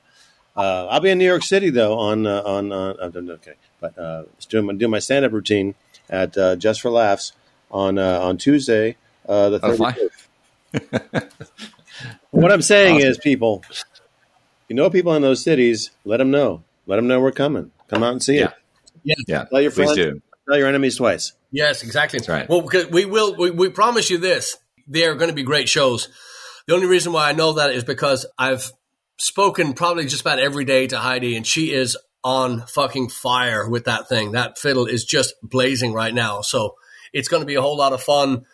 Uh, 0.56 0.86
I'll 0.86 1.00
be 1.00 1.10
in 1.10 1.18
New 1.18 1.26
York 1.26 1.42
City 1.42 1.70
though 1.70 1.98
on 1.98 2.26
uh, 2.26 2.42
on 2.44 2.72
uh, 2.72 2.94
okay, 3.14 3.54
but 3.80 3.98
uh, 3.98 4.24
doing 4.48 4.66
my, 4.66 4.74
doing 4.74 4.90
my 4.90 4.98
stand 4.98 5.24
up 5.24 5.32
routine 5.32 5.74
at 6.10 6.36
uh, 6.36 6.56
Just 6.56 6.80
for 6.80 6.90
Laughs 6.90 7.32
on 7.70 7.98
uh, 7.98 8.20
on 8.20 8.36
Tuesday, 8.36 8.96
uh, 9.28 9.50
the 9.50 9.60
Oh, 9.62 9.76
fine. 9.76 9.94
35th. 10.74 11.30
what 12.30 12.52
I'm 12.52 12.62
saying 12.62 12.96
Awesome. 12.96 13.08
is, 13.10 13.18
people, 13.18 13.62
you 14.68 14.76
know 14.76 14.90
people 14.90 15.14
in 15.14 15.22
those 15.22 15.42
cities, 15.42 15.90
let 16.04 16.18
them 16.18 16.30
know. 16.30 16.62
Let 16.86 16.96
them 16.96 17.06
know 17.06 17.20
we're 17.20 17.32
coming. 17.32 17.70
Come 17.88 18.02
out 18.02 18.12
and 18.12 18.22
see 18.22 18.38
Yeah. 18.38 18.46
it. 18.46 18.52
Yeah, 19.04 19.14
yeah. 19.26 19.44
Tell 19.44 19.60
your 19.60 19.70
friends. 19.70 19.94
do. 19.94 20.22
Tell 20.48 20.58
your 20.58 20.68
enemies 20.68 20.96
twice. 20.96 21.32
Yes, 21.50 21.82
exactly. 21.82 22.18
That's 22.20 22.28
right. 22.28 22.48
Well, 22.48 22.62
because 22.62 22.86
we 22.88 23.04
will. 23.04 23.34
We, 23.36 23.50
we 23.50 23.68
promise 23.68 24.10
you 24.10 24.18
this: 24.18 24.56
they 24.86 25.04
are 25.06 25.14
going 25.14 25.28
to 25.28 25.34
be 25.34 25.42
great 25.42 25.68
shows. 25.68 26.08
The 26.68 26.74
only 26.74 26.86
reason 26.86 27.12
why 27.12 27.28
I 27.28 27.32
know 27.32 27.54
that 27.54 27.72
is 27.72 27.82
because 27.84 28.26
I've 28.38 28.70
spoken 29.18 29.72
probably 29.74 30.06
just 30.06 30.20
about 30.22 30.38
every 30.38 30.64
day 30.64 30.86
to 30.88 30.98
Heidi, 30.98 31.36
and 31.36 31.44
she 31.46 31.72
is 31.72 31.96
on 32.24 32.64
fucking 32.68 33.08
fire 33.08 33.68
with 33.68 33.84
that 33.86 34.08
thing. 34.08 34.32
That 34.32 34.56
fiddle 34.58 34.86
is 34.86 35.04
just 35.04 35.34
blazing 35.42 35.92
right 35.92 36.14
now. 36.14 36.40
So 36.42 36.76
it's 37.12 37.28
going 37.28 37.42
to 37.42 37.46
be 37.46 37.56
a 37.56 37.62
whole 37.62 37.76
lot 37.76 37.92
of 37.92 38.00
fun, 38.02 38.44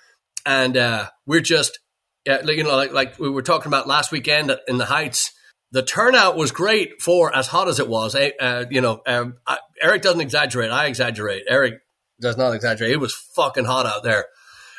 and 0.44 0.76
uh, 0.76 1.08
we're 1.26 1.40
just, 1.40 1.79
uh, 2.28 2.38
you 2.45 2.64
know, 2.64 2.76
like 2.76 2.92
like 2.92 3.18
we 3.18 3.30
were 3.30 3.42
talking 3.42 3.68
about 3.68 3.87
last 3.87 4.12
weekend 4.12 4.54
in 4.66 4.78
the 4.78 4.87
Heights. 4.87 5.33
The 5.71 5.83
turnout 5.83 6.37
was 6.37 6.50
great 6.50 7.02
for 7.02 7.35
as 7.35 7.47
hot 7.47 7.68
as 7.68 7.78
it 7.78 7.88
was. 7.88 8.14
Uh, 8.14 8.64
you 8.71 8.80
know, 8.80 9.02
um, 9.07 9.37
I, 9.47 9.59
Eric 9.83 10.02
doesn't 10.02 10.21
exaggerate. 10.21 10.71
I 10.71 10.87
exaggerate. 10.87 11.45
Eric 11.47 11.80
does 12.21 12.38
not 12.38 12.54
exaggerate. 12.54 12.92
It 12.92 13.00
was 13.00 13.14
fucking 13.14 13.66
hot 13.66 13.85
out 13.85 14.02
there, 14.02 14.26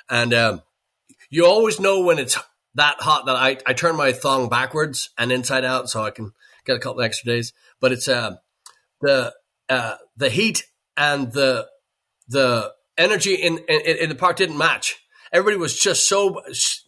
and 0.10 0.34
um, 0.34 0.62
you 1.30 1.46
always 1.46 1.80
know 1.80 2.02
when 2.02 2.18
it's 2.20 2.38
that 2.76 2.98
hot 3.00 3.26
that 3.26 3.36
I, 3.36 3.58
I 3.66 3.74
turn 3.74 3.96
my 3.96 4.12
thong 4.12 4.50
backwards 4.50 5.10
and 5.18 5.32
inside 5.32 5.66
out 5.66 5.90
so 5.90 6.04
I 6.04 6.12
can 6.12 6.34
get 6.66 6.76
a 6.76 6.80
couple 6.80 7.02
extra 7.02 7.32
days. 7.32 7.54
But 7.80 7.92
it's 7.92 8.08
uh, 8.08 8.38
the 9.02 9.34
uh, 9.68 9.96
the 10.18 10.30
heat 10.30 10.66
and 10.98 11.32
the 11.32 11.68
the 12.28 12.74
energy 12.98 13.36
in, 13.36 13.60
in 13.70 13.82
in 13.82 14.10
the 14.10 14.16
park 14.16 14.38
didn't 14.38 14.58
match. 14.58 14.99
Everybody 15.32 15.58
was 15.58 15.78
just 15.80 16.08
so 16.08 16.42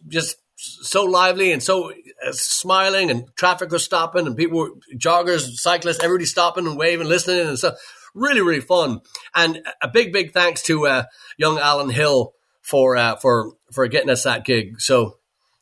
just 0.08 0.36
so 0.56 1.04
lively 1.04 1.52
and 1.52 1.62
so 1.62 1.90
uh, 1.90 2.32
smiling, 2.32 3.10
and 3.10 3.24
traffic 3.36 3.70
was 3.70 3.84
stopping, 3.84 4.26
and 4.26 4.36
people 4.36 4.58
were 4.58 4.70
joggers, 4.96 5.42
cyclists, 5.56 6.02
everybody 6.02 6.24
stopping 6.26 6.66
and 6.66 6.76
waving, 6.78 7.08
listening, 7.08 7.46
and 7.48 7.58
stuff. 7.58 7.74
Really, 8.14 8.42
really 8.42 8.60
fun. 8.60 9.00
And 9.34 9.62
a 9.80 9.88
big, 9.88 10.12
big 10.12 10.32
thanks 10.32 10.62
to 10.64 10.86
uh, 10.86 11.04
young 11.38 11.58
Alan 11.58 11.88
Hill 11.90 12.32
for 12.60 12.96
uh, 12.96 13.16
for 13.16 13.54
for 13.72 13.86
getting 13.88 14.10
us 14.10 14.24
that 14.24 14.44
gig. 14.44 14.80
So 14.80 15.16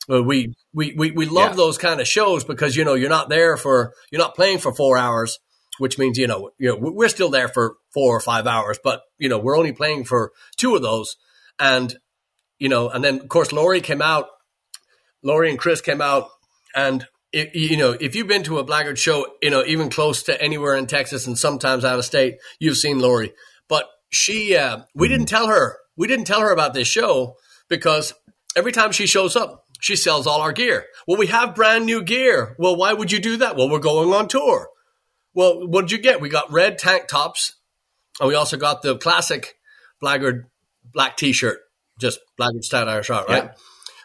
uh, 0.09 0.21
we 0.21 0.53
we 0.73 0.93
we, 0.95 1.11
we 1.11 1.25
love 1.25 1.51
Yeah. 1.51 1.55
those 1.55 1.77
kind 1.77 2.01
of 2.01 2.07
shows 2.07 2.43
because 2.43 2.75
you 2.75 2.83
know 2.83 2.93
you're 2.93 3.09
not 3.09 3.29
there 3.29 3.57
for 3.57 3.93
you're 4.11 4.21
not 4.21 4.35
playing 4.35 4.57
for 4.59 4.73
four 4.73 4.97
hours, 4.97 5.39
which 5.79 5.97
means 5.97 6.17
you 6.17 6.27
know 6.27 6.51
you 6.59 6.69
know 6.69 6.77
we're 6.79 7.07
still 7.09 7.29
there 7.29 7.47
for 7.47 7.75
four 7.93 8.15
or 8.15 8.19
five 8.19 8.45
hours, 8.47 8.77
but 8.83 9.01
you 9.17 9.29
know 9.29 9.39
we're 9.39 9.57
only 9.57 9.71
playing 9.71 10.03
for 10.03 10.31
two 10.57 10.75
of 10.75 10.81
those, 10.81 11.15
and 11.57 11.97
you 12.61 12.69
know, 12.69 12.89
and 12.89 13.03
then 13.03 13.19
of 13.19 13.27
course 13.27 13.51
Laurie 13.51 13.81
came 13.81 14.03
out, 14.03 14.27
Laurie 15.23 15.49
and 15.49 15.57
Chris 15.57 15.81
came 15.81 15.99
out, 15.99 16.29
and 16.75 17.07
it, 17.33 17.55
you 17.55 17.75
know 17.75 17.97
if 17.99 18.15
you've 18.15 18.27
been 18.27 18.43
to 18.43 18.59
a 18.59 18.63
Blackguard 18.63 18.99
show, 18.99 19.25
you 19.41 19.49
know 19.49 19.63
even 19.65 19.89
close 19.89 20.21
to 20.23 20.39
anywhere 20.39 20.75
in 20.75 20.85
Texas 20.85 21.25
and 21.25 21.37
sometimes 21.37 21.83
out 21.83 21.97
of 21.97 22.05
state, 22.05 22.37
you've 22.59 22.77
seen 22.77 22.99
Laurie, 22.99 23.33
but 23.67 23.87
she 24.11 24.55
uh, 24.55 24.83
we 24.93 25.07
didn't 25.07 25.25
tell 25.25 25.47
her 25.47 25.77
we 25.97 26.07
didn't 26.07 26.25
tell 26.25 26.41
her 26.41 26.51
about 26.51 26.75
this 26.75 26.87
show 26.87 27.35
because 27.67 28.13
every 28.55 28.71
time 28.71 28.91
she 28.91 29.07
shows 29.07 29.35
up 29.35 29.65
she 29.79 29.95
sells 29.95 30.27
all 30.27 30.41
our 30.41 30.53
gear. 30.53 30.85
Well, 31.07 31.17
we 31.17 31.27
have 31.27 31.55
brand 31.55 31.87
new 31.87 32.03
gear. 32.03 32.55
Well, 32.59 32.75
why 32.75 32.93
would 32.93 33.11
you 33.11 33.19
do 33.19 33.37
that? 33.37 33.55
Well, 33.55 33.69
we're 33.69 33.79
going 33.79 34.13
on 34.13 34.27
tour. 34.27 34.69
Well, 35.33 35.67
what 35.67 35.81
did 35.81 35.91
you 35.93 35.97
get? 35.97 36.21
We 36.21 36.29
got 36.29 36.51
red 36.51 36.77
tank 36.77 37.07
tops, 37.07 37.55
and 38.19 38.29
we 38.29 38.35
also 38.35 38.57
got 38.57 38.83
the 38.83 38.97
classic 38.97 39.55
Blackguard 39.99 40.45
black 40.93 41.17
T-shirt, 41.17 41.59
just 42.01 42.19
Blackguard 42.37 42.63
Stout 42.63 42.89
Irish 42.89 43.07
Heart, 43.07 43.29
right? 43.29 43.43
Yeah. 43.45 43.51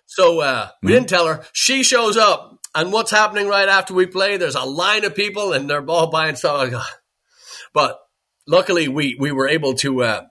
So 0.07 0.41
uh, 0.41 0.69
we 0.83 0.93
didn't 0.93 1.09
tell 1.09 1.27
her. 1.27 1.45
She 1.53 1.83
shows 1.83 2.17
up, 2.17 2.59
and 2.75 2.93
what's 2.93 3.11
happening 3.11 3.49
right 3.49 3.69
after 3.69 3.93
we 3.93 4.07
play? 4.07 4.37
There's 4.37 4.55
a 4.55 4.65
line 4.65 5.05
of 5.05 5.15
people, 5.17 5.53
and 5.53 5.69
they're 5.69 5.85
all 5.87 6.11
buying 6.11 6.37
stuff. 6.37 6.73
But 7.75 7.99
luckily, 8.47 8.89
we 8.89 9.17
we 9.21 9.33
were 9.33 9.49
able 9.49 9.75
to. 9.75 10.03
Uh, 10.03 10.23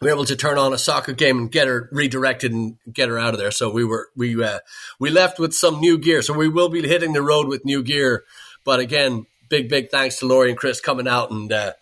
we 0.00 0.06
were 0.06 0.14
able 0.14 0.26
to 0.26 0.36
turn 0.36 0.58
on 0.58 0.72
a 0.72 0.78
soccer 0.78 1.12
game 1.12 1.38
and 1.38 1.50
get 1.50 1.66
her 1.66 1.88
redirected 1.90 2.52
and 2.52 2.76
get 2.92 3.08
her 3.08 3.18
out 3.18 3.34
of 3.34 3.40
there. 3.40 3.50
So 3.50 3.70
we 3.70 3.84
were 3.84 4.10
we 4.14 4.40
uh, 4.40 4.60
we 5.00 5.10
left 5.10 5.40
with 5.40 5.54
some 5.54 5.80
new 5.80 5.98
gear. 5.98 6.22
So 6.22 6.34
we 6.34 6.48
will 6.48 6.68
be 6.68 6.86
hitting 6.86 7.14
the 7.14 7.22
road 7.22 7.48
with 7.48 7.64
new 7.64 7.82
gear. 7.82 8.24
But 8.64 8.78
again, 8.78 9.26
big 9.48 9.68
big 9.68 9.90
thanks 9.90 10.18
to 10.18 10.26
Laurie 10.26 10.50
and 10.50 10.58
Chris 10.58 10.80
coming 10.80 11.08
out 11.08 11.30
and 11.30 11.50
uh, 11.52 11.72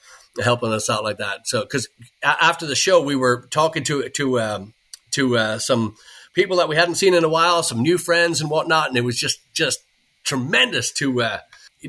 helping 0.43 0.73
us 0.73 0.91
out 0.91 1.05
like 1.05 1.19
that. 1.19 1.47
So 1.47 1.63
because 1.63 1.89
after 2.23 2.67
the 2.67 2.75
show, 2.75 3.01
we 3.03 3.17
were 3.17 3.47
talking 3.51 3.85
to 3.85 4.09
to 4.09 4.41
um, 4.41 4.75
to 5.13 5.37
uh, 5.37 5.59
some 5.59 5.97
people 6.35 6.57
that 6.57 6.69
we 6.69 6.77
hadn't 6.77 6.97
seen 6.97 7.15
in 7.15 7.25
a 7.25 7.29
while, 7.29 7.63
some 7.63 7.83
new 7.83 7.99
friends 7.99 8.41
and 8.41 8.51
whatnot, 8.51 8.89
and 8.89 8.97
it 8.97 9.05
was 9.05 9.19
just 9.19 9.41
just 9.53 9.81
tremendous 10.25 10.93
to 10.93 11.23
uh, 11.23 11.39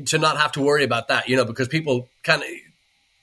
to 0.06 0.18
not 0.18 0.36
have 0.36 0.52
to 0.52 0.62
worry 0.62 0.84
about 0.84 1.08
that, 1.08 1.28
you 1.28 1.36
know, 1.36 1.44
because 1.44 1.68
people 1.68 2.08
kind 2.22 2.42
of 2.42 2.48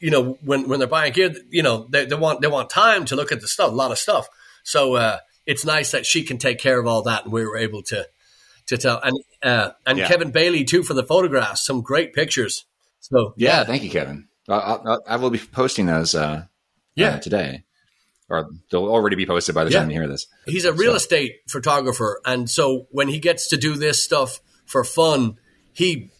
you 0.04 0.12
know, 0.12 0.38
when, 0.44 0.68
when 0.68 0.80
they're 0.80 0.88
buying 0.88 1.14
gear, 1.14 1.34
you 1.50 1.64
know, 1.64 1.88
they, 1.90 2.04
they 2.04 2.16
want 2.16 2.42
they 2.42 2.48
want 2.48 2.70
time 2.70 3.06
to 3.06 3.16
look 3.16 3.32
at 3.32 3.40
the 3.40 3.48
stuff, 3.48 3.72
a 3.72 3.76
lot 3.76 3.90
of 3.90 3.98
stuff. 3.98 4.28
So 4.64 4.96
uh, 4.96 5.20
it's 5.46 5.64
nice 5.64 5.92
that 5.92 6.06
she 6.06 6.24
can 6.24 6.38
take 6.38 6.60
care 6.60 6.78
of 6.78 6.86
all 6.86 7.04
that, 7.04 7.24
and 7.24 7.32
we 7.32 7.46
were 7.46 7.56
able 7.56 7.84
to 7.84 8.06
to 8.68 8.78
tell. 8.78 9.00
And 9.02 9.18
uh, 9.42 9.72
and 9.86 9.98
yeah. 9.98 10.10
Kevin 10.10 10.32
Bailey 10.32 10.66
too 10.66 10.84
for 10.84 10.94
the 10.94 11.06
photographs, 11.06 11.66
some 11.66 11.80
great 11.80 12.14
pictures. 12.14 12.66
So 13.00 13.34
yeah, 13.38 13.60
yeah. 13.60 13.64
thank 13.64 13.84
you, 13.84 13.90
Kevin. 13.90 14.28
I'll, 14.50 15.04
I 15.08 15.16
will 15.18 15.30
be 15.30 15.40
posting 15.40 15.86
those. 15.86 16.16
Uh, 16.16 16.46
yeah, 16.96 17.16
uh, 17.16 17.20
today, 17.20 17.64
or 18.30 18.50
they'll 18.70 18.86
already 18.86 19.16
be 19.16 19.26
posted 19.26 19.56
by 19.56 19.64
the 19.64 19.72
yeah. 19.72 19.80
time 19.80 19.90
you 19.90 20.00
hear 20.00 20.08
this. 20.08 20.28
He's 20.46 20.66
a 20.66 20.74
real 20.74 20.92
so. 20.92 20.98
estate 20.98 21.42
photographer, 21.48 22.22
and 22.26 22.50
so 22.50 22.88
when 22.92 23.08
he 23.08 23.20
gets 23.20 23.48
to 23.50 23.58
do 23.58 23.76
this 23.76 24.04
stuff 24.04 24.42
for 24.66 24.84
fun, 24.84 25.38
he 25.72 26.12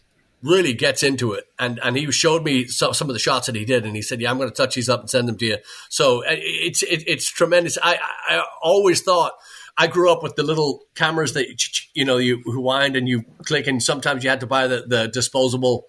really 0.42 0.74
gets 0.74 1.02
into 1.02 1.32
it. 1.32 1.44
And 1.58 1.80
and 1.82 1.96
he 1.96 2.10
showed 2.12 2.44
me 2.44 2.66
some, 2.66 2.92
some 2.94 3.08
of 3.08 3.14
the 3.14 3.20
shots 3.20 3.46
that 3.46 3.54
he 3.54 3.64
did, 3.64 3.84
and 3.84 3.94
he 3.94 4.02
said, 4.02 4.20
"Yeah, 4.20 4.30
I'm 4.30 4.38
going 4.38 4.50
to 4.50 4.54
touch 4.54 4.74
these 4.74 4.88
up 4.88 5.00
and 5.00 5.10
send 5.10 5.28
them 5.28 5.38
to 5.38 5.46
you." 5.46 5.58
So 5.88 6.24
uh, 6.24 6.30
it's 6.30 6.82
it, 6.82 7.04
it's 7.06 7.28
tremendous. 7.28 7.78
I 7.82 7.98
I 8.28 8.44
always 8.62 9.02
thought. 9.02 9.32
I 9.76 9.88
grew 9.88 10.08
up 10.12 10.22
with 10.22 10.36
the 10.36 10.44
little 10.44 10.82
cameras 10.94 11.32
that 11.32 11.48
you 11.94 12.04
know 12.04 12.16
you 12.16 12.40
wind 12.46 12.94
and 12.94 13.08
you 13.08 13.24
click, 13.44 13.66
and 13.66 13.82
sometimes 13.82 14.22
you 14.22 14.30
had 14.30 14.38
to 14.38 14.46
buy 14.46 14.68
the 14.68 14.84
the 14.86 15.08
disposable, 15.08 15.86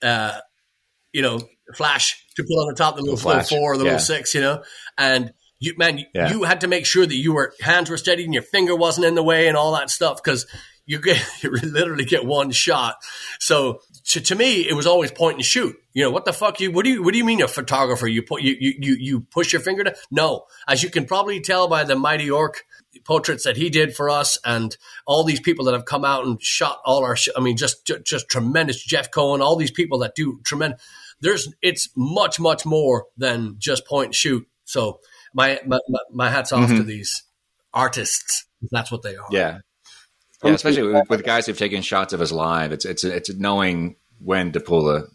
uh, 0.00 0.38
you 1.12 1.22
know, 1.22 1.40
flash 1.74 2.24
to 2.36 2.42
put 2.42 2.54
on 2.54 2.68
the 2.68 2.74
top, 2.74 2.96
the 2.96 3.02
little, 3.02 3.16
little 3.16 3.42
four, 3.42 3.74
or 3.74 3.76
the 3.76 3.84
yeah. 3.84 3.92
little 3.92 4.04
six, 4.04 4.34
you 4.34 4.40
know, 4.40 4.62
and 4.96 5.32
you 5.58 5.74
man, 5.76 6.04
yeah. 6.14 6.30
you 6.30 6.44
had 6.44 6.60
to 6.60 6.68
make 6.68 6.86
sure 6.86 7.06
that 7.06 7.16
you 7.16 7.32
were 7.32 7.54
hands 7.60 7.90
were 7.90 7.96
steady 7.96 8.24
and 8.24 8.34
your 8.34 8.42
finger 8.42 8.76
wasn't 8.76 9.06
in 9.06 9.14
the 9.14 9.22
way 9.22 9.48
and 9.48 9.56
all 9.56 9.72
that 9.72 9.90
stuff 9.90 10.22
because 10.22 10.46
you 10.84 11.00
get 11.00 11.22
you 11.42 11.50
literally 11.50 12.04
get 12.04 12.24
one 12.24 12.50
shot. 12.50 12.96
So 13.40 13.80
to, 14.08 14.20
to 14.20 14.34
me, 14.34 14.68
it 14.68 14.74
was 14.74 14.86
always 14.86 15.10
point 15.10 15.36
and 15.36 15.44
shoot. 15.44 15.76
You 15.92 16.04
know 16.04 16.10
what 16.10 16.24
the 16.24 16.32
fuck 16.32 16.60
you? 16.60 16.70
What 16.70 16.84
do 16.84 16.90
you 16.90 17.02
what 17.02 17.12
do 17.12 17.18
you 17.18 17.24
mean 17.24 17.42
a 17.42 17.48
photographer? 17.48 18.06
You 18.06 18.22
put 18.22 18.42
you 18.42 18.54
you 18.58 18.96
you 18.98 19.20
push 19.20 19.52
your 19.52 19.62
finger 19.62 19.84
to 19.84 19.96
no. 20.10 20.44
As 20.68 20.82
you 20.82 20.90
can 20.90 21.06
probably 21.06 21.40
tell 21.40 21.68
by 21.68 21.84
the 21.84 21.96
Mighty 21.96 22.30
Orc 22.30 22.64
portraits 23.04 23.44
that 23.44 23.56
he 23.56 23.70
did 23.70 23.94
for 23.94 24.08
us, 24.08 24.38
and 24.44 24.76
all 25.06 25.24
these 25.24 25.40
people 25.40 25.64
that 25.66 25.74
have 25.74 25.84
come 25.84 26.04
out 26.04 26.26
and 26.26 26.42
shot 26.42 26.80
all 26.84 27.04
our. 27.04 27.16
Sh- 27.16 27.28
I 27.36 27.40
mean, 27.40 27.56
just 27.56 27.90
just 28.04 28.28
tremendous. 28.28 28.82
Jeff 28.82 29.10
Cohen, 29.10 29.40
all 29.40 29.56
these 29.56 29.70
people 29.70 29.98
that 30.00 30.14
do 30.14 30.40
tremendous. 30.44 30.82
There's 31.20 31.52
it's 31.62 31.88
much 31.96 32.38
much 32.38 32.66
more 32.66 33.06
than 33.16 33.56
just 33.58 33.86
point 33.86 34.06
and 34.06 34.14
shoot. 34.14 34.46
So 34.64 35.00
my 35.34 35.60
my, 35.66 35.78
my 36.12 36.30
hats 36.30 36.52
off 36.52 36.68
mm-hmm. 36.68 36.78
to 36.78 36.82
these 36.82 37.22
artists. 37.72 38.46
That's 38.70 38.90
what 38.90 39.02
they 39.02 39.16
are. 39.16 39.26
Yeah, 39.30 39.58
yeah, 40.42 40.50
especially 40.52 40.82
with, 40.92 41.08
with, 41.08 41.24
guys 41.24 41.46
who've 41.46 41.58
taken 41.58 41.82
shots 41.82 42.12
of 42.12 42.20
us 42.20 42.32
live. 42.32 42.72
It's 42.72 42.84
it's 42.84 43.04
it's 43.04 43.34
knowing 43.34 43.96
when 44.18 44.52
to 44.52 44.60
pull 44.60 44.84
the 44.84 45.08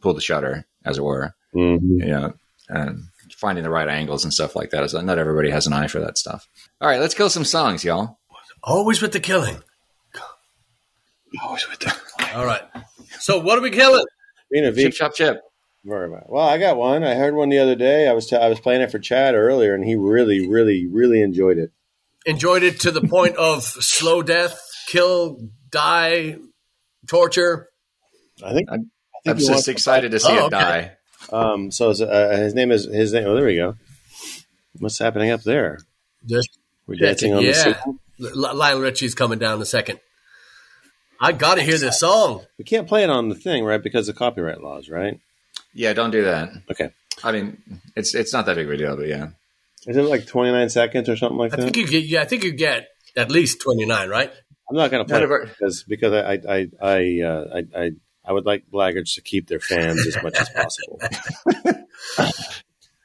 pull 0.00 0.14
the 0.14 0.20
shutter, 0.20 0.66
as 0.84 0.98
it 0.98 1.04
were. 1.04 1.34
Mm-hmm. 1.54 2.00
You 2.00 2.06
know, 2.06 2.34
and 2.68 3.04
finding 3.36 3.64
the 3.64 3.70
right 3.70 3.88
angles 3.88 4.24
and 4.24 4.32
stuff 4.32 4.56
like 4.56 4.70
that. 4.70 4.92
Not 5.04 5.18
everybody 5.18 5.50
has 5.50 5.66
an 5.66 5.72
eye 5.72 5.86
for 5.86 6.00
that 6.00 6.18
stuff. 6.18 6.48
All 6.80 6.88
right, 6.88 7.00
let's 7.00 7.14
kill 7.14 7.30
some 7.30 7.44
songs, 7.44 7.84
y'all. 7.84 8.18
Always 8.62 9.02
with 9.02 9.12
the 9.12 9.20
killing. 9.20 9.62
Always 11.42 11.68
with 11.68 11.80
the. 11.80 11.94
All 12.34 12.46
right. 12.46 12.62
So 13.18 13.40
what 13.40 13.58
are 13.58 13.62
we 13.62 13.70
killing? 13.70 14.04
Being 14.50 14.66
a 14.66 14.72
v- 14.72 14.82
chip 14.84 14.94
chop 14.94 15.14
chip. 15.14 15.40
Very 15.84 16.10
well. 16.10 16.24
Well, 16.28 16.48
I 16.48 16.58
got 16.58 16.76
one. 16.76 17.04
I 17.04 17.14
heard 17.14 17.34
one 17.34 17.50
the 17.50 17.58
other 17.58 17.74
day. 17.74 18.08
I 18.08 18.12
was 18.12 18.26
t- 18.26 18.36
I 18.36 18.48
was 18.48 18.60
playing 18.60 18.82
it 18.82 18.90
for 18.90 18.98
Chad 18.98 19.34
earlier, 19.34 19.74
and 19.74 19.84
he 19.84 19.96
really, 19.96 20.48
really, 20.48 20.86
really 20.86 21.20
enjoyed 21.20 21.58
it 21.58 21.72
enjoyed 22.24 22.62
it 22.62 22.80
to 22.80 22.90
the 22.90 23.02
point 23.02 23.36
of 23.36 23.62
slow 23.62 24.22
death, 24.22 24.60
kill, 24.86 25.38
die, 25.70 26.38
torture. 27.06 27.68
I 28.42 28.52
think, 28.52 28.70
I, 28.70 28.78
am 29.26 29.38
just 29.38 29.68
excited 29.68 30.12
to 30.12 30.20
see 30.20 30.32
oh, 30.32 30.46
it 30.46 30.54
okay. 30.54 30.58
die. 30.58 30.96
Um, 31.32 31.70
so 31.70 31.90
uh, 31.90 32.36
his 32.36 32.54
name 32.54 32.70
is 32.70 32.84
his 32.84 33.12
name. 33.12 33.24
Oh, 33.26 33.34
there 33.34 33.46
we 33.46 33.56
go. 33.56 33.76
What's 34.78 34.98
happening 34.98 35.30
up 35.30 35.42
there? 35.42 35.78
Just 36.26 36.58
we're 36.86 36.96
dancing 36.96 37.32
on 37.32 37.42
yeah. 37.42 37.80
the 38.18 38.34
Lionel 38.34 38.82
Richie's 38.82 39.14
coming 39.14 39.38
down 39.38 39.56
in 39.56 39.62
a 39.62 39.66
second. 39.66 40.00
I 41.20 41.32
got 41.32 41.56
to 41.56 41.62
hear 41.62 41.78
this 41.78 42.00
song. 42.00 42.44
We 42.58 42.64
can't 42.64 42.88
play 42.88 43.04
it 43.04 43.10
on 43.10 43.28
the 43.28 43.34
thing, 43.34 43.64
right? 43.64 43.82
Because 43.82 44.08
of 44.08 44.16
copyright 44.16 44.60
laws, 44.60 44.88
right? 44.88 45.20
Yeah, 45.72 45.92
don't 45.92 46.10
do 46.10 46.24
that. 46.24 46.50
Okay. 46.70 46.90
I 47.22 47.32
mean, 47.32 47.62
it's 47.96 48.14
it's 48.14 48.32
not 48.32 48.46
that 48.46 48.56
big 48.56 48.66
of 48.66 48.72
a 48.72 48.76
deal, 48.76 48.96
but 48.96 49.08
yeah. 49.08 49.28
Is 49.86 49.96
it 49.96 50.02
like 50.02 50.26
29 50.26 50.68
seconds 50.70 51.08
or 51.08 51.16
something 51.16 51.38
like 51.38 51.52
I 51.52 51.56
that? 51.56 51.62
Think 51.62 51.76
you 51.76 51.86
get, 51.86 52.04
yeah, 52.04 52.22
I 52.22 52.24
think 52.24 52.42
you 52.42 52.52
get 52.52 52.88
at 53.16 53.30
least 53.30 53.60
29, 53.60 54.08
right? 54.08 54.32
I'm 54.68 54.76
not 54.76 54.90
going 54.90 55.06
to 55.06 55.08
play 55.08 55.22
it 55.22 55.48
because 55.48 55.84
because 55.84 56.12
I 56.12 56.40
I 56.48 56.68
I, 56.80 57.20
uh, 57.22 57.44
I 57.54 57.78
I 57.78 57.90
I 58.24 58.32
would 58.32 58.46
like 58.46 58.70
Blackguards 58.70 59.14
to 59.14 59.20
keep 59.20 59.48
their 59.48 59.60
fans 59.60 60.06
as 60.06 60.22
much 60.22 60.36
as 60.38 60.48
possible. 60.48 61.00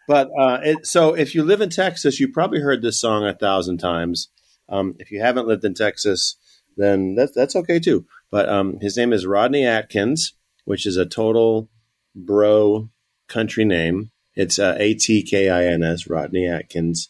but 0.08 0.30
uh, 0.38 0.60
it, 0.64 0.88
so 0.88 1.14
if 1.14 1.36
you 1.36 1.44
live 1.44 1.60
in 1.60 1.70
Texas, 1.70 2.20
you 2.20 2.32
probably 2.32 2.62
heard 2.62 2.82
this 2.82 3.00
song 3.00 3.26
a 3.26 3.34
thousand 3.34 3.80
times. 3.80 4.30
Um, 4.70 4.96
if 5.00 5.12
you 5.12 5.20
haven't 5.20 5.48
lived 5.48 5.66
in 5.66 5.74
Texas, 5.74 6.38
then 6.78 7.16
that's 7.16 7.34
that's 7.34 7.56
okay 7.56 7.80
too. 7.80 8.06
But 8.32 8.48
um, 8.50 8.80
his 8.80 8.98
name 8.98 9.14
is 9.14 9.26
Rodney 9.26 9.66
Atkins, 9.66 10.34
which 10.66 10.86
is 10.86 10.98
a 10.98 11.06
total 11.06 11.70
bro 12.16 12.90
country 13.28 13.66
name. 13.66 14.12
It's 14.36 14.60
uh, 14.60 14.76
A 14.80 14.94
T 14.94 15.24
K 15.24 15.50
I 15.50 15.66
N 15.66 15.84
S, 15.84 16.08
Rodney 16.08 16.48
Atkins. 16.48 17.10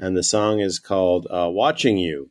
And 0.00 0.16
the 0.16 0.22
song 0.22 0.60
is 0.60 0.78
called 0.78 1.26
uh, 1.30 1.48
Watching 1.50 1.98
You. 1.98 2.30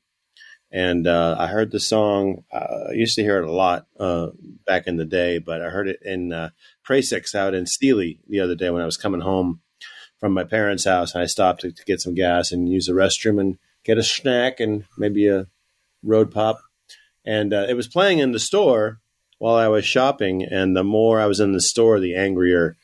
And 0.71 1.07
uh, 1.07 1.35
I 1.39 1.47
heard 1.47 1.71
the 1.71 1.79
song, 1.79 2.43
uh, 2.51 2.89
I 2.89 2.93
used 2.93 3.15
to 3.15 3.23
hear 3.23 3.37
it 3.37 3.47
a 3.47 3.51
lot 3.51 3.87
uh, 3.99 4.27
back 4.65 4.85
in 4.85 4.97
the 4.97 5.05
day, 5.05 5.39
but 5.39 5.61
I 5.61 5.69
heard 5.69 5.87
it 5.87 5.99
in 6.03 6.33
uh, 6.33 6.49
Prasix 6.85 7.33
out 7.33 7.53
in 7.53 7.65
Steely 7.65 8.19
the 8.27 8.41
other 8.41 8.55
day 8.55 8.69
when 8.69 8.81
I 8.81 8.85
was 8.85 8.97
coming 8.97 9.21
home 9.21 9.61
from 10.19 10.33
my 10.33 10.43
parents' 10.43 10.85
house. 10.85 11.13
And 11.13 11.23
I 11.23 11.25
stopped 11.25 11.61
to, 11.61 11.71
to 11.71 11.85
get 11.85 12.01
some 12.01 12.15
gas 12.15 12.51
and 12.51 12.69
use 12.69 12.87
the 12.87 12.93
restroom 12.93 13.39
and 13.39 13.57
get 13.85 13.97
a 13.97 14.03
snack 14.03 14.59
and 14.59 14.83
maybe 14.97 15.27
a 15.27 15.47
road 16.07 16.31
pop. 16.31 16.59
And 17.25 17.53
uh, 17.53 17.65
it 17.69 17.75
was 17.75 17.87
playing 17.87 18.19
in 18.19 18.31
the 18.31 18.39
store 18.39 18.99
while 19.37 19.55
I 19.55 19.67
was 19.67 19.85
shopping. 19.85 20.43
And 20.43 20.75
the 20.75 20.83
more 20.83 21.19
I 21.19 21.27
was 21.27 21.39
in 21.39 21.51
the 21.51 21.61
store, 21.61 21.99
the 21.99 22.15
angrier 22.15 22.75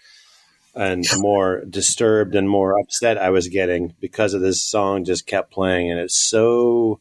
and 0.75 1.05
more 1.17 1.63
disturbed 1.69 2.35
and 2.35 2.49
more 2.49 2.79
upset 2.79 3.17
I 3.17 3.29
was 3.29 3.47
getting 3.47 3.95
because 3.99 4.33
of 4.33 4.41
this 4.41 4.63
song 4.63 5.05
just 5.05 5.25
kept 5.25 5.51
playing. 5.51 5.91
And 5.91 5.99
it's 5.99 6.17
so. 6.17 6.99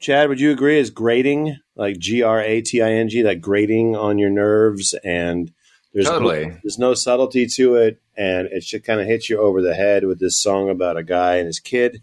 Chad, 0.00 0.28
would 0.28 0.40
you 0.40 0.52
agree? 0.52 0.78
Is 0.78 0.90
grating 0.90 1.56
like 1.74 1.98
G 1.98 2.22
R 2.22 2.40
A 2.40 2.60
T 2.60 2.80
I 2.80 2.92
N 2.92 3.08
G, 3.08 3.24
like 3.24 3.40
grating 3.40 3.96
on 3.96 4.18
your 4.18 4.30
nerves, 4.30 4.94
and 5.02 5.50
there's 5.92 6.06
totally 6.06 6.46
no, 6.46 6.56
there's 6.62 6.78
no 6.78 6.94
subtlety 6.94 7.46
to 7.54 7.74
it, 7.74 8.00
and 8.16 8.46
it 8.46 8.62
should 8.62 8.84
kind 8.84 9.00
of 9.00 9.08
hit 9.08 9.28
you 9.28 9.40
over 9.40 9.60
the 9.60 9.74
head 9.74 10.04
with 10.04 10.20
this 10.20 10.40
song 10.40 10.70
about 10.70 10.96
a 10.96 11.02
guy 11.02 11.36
and 11.36 11.46
his 11.46 11.58
kid. 11.58 12.02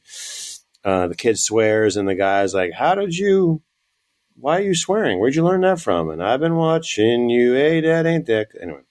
Uh, 0.86 1.08
the 1.08 1.16
kid 1.16 1.40
swears, 1.40 1.98
and 1.98 2.08
the 2.08 2.14
guy's 2.16 2.54
like, 2.54 2.74
"How 2.74 2.94
did 2.94 3.18
you? 3.18 3.64
Why 4.36 4.60
are 4.60 4.64
you 4.64 4.76
swearing? 4.76 5.20
Where'd 5.20 5.36
you 5.36 5.44
learn 5.44 5.62
that 5.62 5.82
from?" 5.82 6.12
And 6.12 6.22
I've 6.22 6.40
been 6.40 6.56
watching 6.56 7.30
you. 7.30 7.54
Hey, 7.54 7.82
that 7.82 8.06
ain't 8.06 8.28
that. 8.28 8.50
Anyway, 8.62 8.82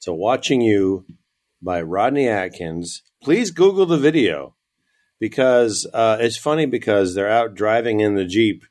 so, 0.00 0.12
Watching 0.12 0.60
You 0.60 1.06
by 1.62 1.80
Rodney 1.80 2.28
Atkins. 2.28 3.02
Please 3.22 3.52
Google 3.52 3.86
the 3.86 3.96
video 3.96 4.54
because 5.18 5.86
uh, 5.94 6.18
it's 6.20 6.36
funny 6.36 6.66
because 6.66 7.14
they're 7.14 7.30
out 7.30 7.54
driving 7.54 8.00
in 8.00 8.14
the 8.14 8.26
Jeep. 8.26 8.64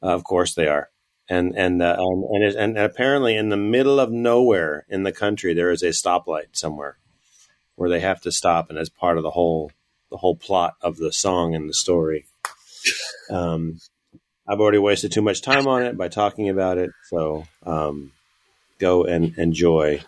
Uh, 0.00 0.14
of 0.14 0.22
course, 0.22 0.54
they 0.54 0.68
are. 0.68 0.90
And 1.28 1.56
and 1.56 1.82
uh, 1.82 1.96
um, 1.98 2.24
and, 2.30 2.44
and, 2.44 2.56
and 2.56 2.78
apparently, 2.78 3.36
in 3.36 3.48
the 3.48 3.56
middle 3.56 3.98
of 3.98 4.12
nowhere 4.12 4.84
in 4.88 5.04
the 5.04 5.12
country, 5.12 5.54
there 5.54 5.70
is 5.70 5.82
a 5.82 5.88
stoplight 5.88 6.54
somewhere 6.56 6.98
where 7.76 7.88
they 7.88 8.00
have 8.00 8.20
to 8.20 8.30
stop, 8.30 8.68
and 8.68 8.78
as 8.78 8.90
part 8.90 9.16
of 9.16 9.22
the 9.22 9.30
whole 9.30 9.72
the 10.10 10.16
whole 10.16 10.36
plot 10.36 10.74
of 10.80 10.96
the 10.96 11.12
song 11.12 11.54
and 11.54 11.68
the 11.68 11.74
story. 11.74 12.26
Um, 13.30 13.78
I've 14.46 14.60
already 14.60 14.78
wasted 14.78 15.12
too 15.12 15.22
much 15.22 15.42
time 15.42 15.68
on 15.68 15.82
it 15.82 15.96
by 15.96 16.08
talking 16.08 16.48
about 16.48 16.78
it. 16.78 16.90
So 17.08 17.44
um, 17.64 18.12
go 18.78 19.04
and 19.04 19.36
enjoy 19.38 20.02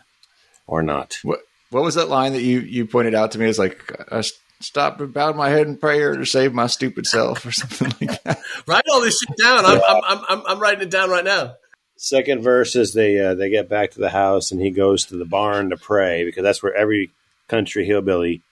or 0.66 0.82
not. 0.82 1.16
What 1.22 1.40
what 1.70 1.82
was 1.82 1.94
that 1.94 2.08
line 2.08 2.32
that 2.32 2.42
you 2.42 2.60
you 2.60 2.86
pointed 2.86 3.14
out 3.14 3.32
to 3.32 3.38
me? 3.38 3.46
It's 3.46 3.58
like 3.58 3.92
I 4.10 4.22
stop 4.60 5.00
and 5.00 5.12
bowed 5.12 5.36
my 5.36 5.48
head 5.50 5.66
in 5.66 5.76
prayer 5.76 6.16
to 6.16 6.26
save 6.26 6.52
my 6.52 6.66
stupid 6.66 7.06
self 7.06 7.44
or 7.46 7.52
something 7.52 7.92
like 8.00 8.22
that. 8.24 8.40
Write 8.66 8.84
all 8.90 9.00
this 9.00 9.18
shit 9.18 9.36
down. 9.36 9.64
I'm, 9.64 9.80
I'm, 9.86 10.24
I'm, 10.28 10.42
I'm 10.46 10.60
writing 10.60 10.82
it 10.82 10.90
down 10.90 11.10
right 11.10 11.24
now. 11.24 11.54
Second 11.96 12.42
verse 12.42 12.74
is 12.74 12.94
they 12.94 13.18
uh, 13.18 13.34
they 13.34 13.48
get 13.48 13.68
back 13.68 13.92
to 13.92 14.00
the 14.00 14.10
house 14.10 14.50
and 14.50 14.60
he 14.60 14.70
goes 14.70 15.06
to 15.06 15.16
the 15.16 15.24
barn 15.24 15.70
to 15.70 15.76
pray 15.76 16.24
because 16.24 16.42
that's 16.42 16.62
where 16.62 16.74
every 16.74 17.12
country 17.48 17.84
hillbilly 17.84 18.42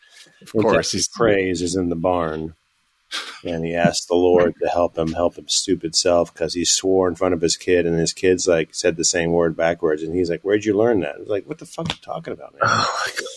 Of 0.43 0.53
course, 0.53 0.93
his 0.93 1.09
praise 1.09 1.63
is 1.63 1.75
in 1.77 1.89
the 1.89 1.97
barn. 1.97 2.55
And 3.45 3.65
he 3.65 3.75
asks 3.75 4.07
the 4.07 4.15
Lord 4.15 4.55
to 4.63 4.69
help 4.69 4.97
him 4.97 5.13
help 5.13 5.35
his 5.35 5.53
stupid 5.53 5.97
self 5.97 6.33
because 6.33 6.55
he 6.55 6.65
swore 6.65 7.09
in 7.09 7.17
front 7.17 7.35
of 7.35 7.41
his 7.41 7.57
kid, 7.57 7.85
and 7.85 7.99
his 7.99 8.13
kid's 8.13 8.47
like 8.47 8.73
said 8.73 8.97
the 8.97 9.05
same 9.05 9.33
word 9.33 9.57
backwards, 9.57 10.03
and 10.05 10.15
he's 10.15 10.31
like, 10.31 10.43
"Where'd 10.43 10.65
you 10.65 10.77
learn 10.77 11.01
that?" 11.01 11.17
It's 11.19 11.29
like, 11.29 11.45
"What 11.47 11.59
the 11.59 11.67
fuck 11.67 11.89
are 11.89 11.93
you 11.93 11.99
talking 12.03 12.33
about, 12.33 12.53
man?" 12.53 12.61
Oh 12.63 13.05
my 13.07 13.13
god! 13.19 13.27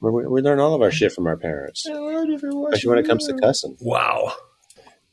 We, 0.00 0.26
we 0.26 0.40
learn 0.40 0.58
all 0.60 0.74
of 0.74 0.80
our 0.80 0.90
shit 0.90 1.12
from 1.12 1.26
our 1.26 1.36
parents, 1.36 1.84
especially 1.86 2.88
when 2.88 2.98
it 2.98 3.06
comes 3.06 3.26
to 3.26 3.34
cussing. 3.34 3.76
Wow. 3.80 4.32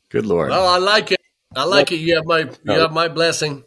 good 0.08 0.24
lord. 0.24 0.50
Well, 0.50 0.66
I 0.66 0.78
like 0.78 1.10
it. 1.12 1.20
I 1.54 1.64
like 1.64 1.92
it. 1.92 1.96
You 1.96 2.14
have 2.16 2.24
my 2.24 2.38
you 2.40 2.48
No. 2.64 2.80
have 2.80 2.92
my 2.92 3.08
blessing. 3.08 3.64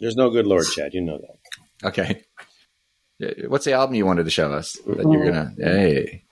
There's 0.00 0.16
no 0.16 0.30
good 0.30 0.46
Lord, 0.46 0.64
Chad. 0.74 0.94
You 0.94 1.02
know 1.02 1.18
that. 1.18 1.88
Okay. 1.88 2.24
Yeah, 3.18 3.46
What's 3.48 3.64
the 3.64 3.72
album 3.72 3.96
you 3.96 4.06
wanted 4.06 4.24
to 4.24 4.30
show 4.30 4.52
us 4.52 4.72
that 4.86 4.96
you're 4.96 5.04
mm-hmm. 5.04 5.26
gonna? 5.26 5.54
Hey, 5.58 6.24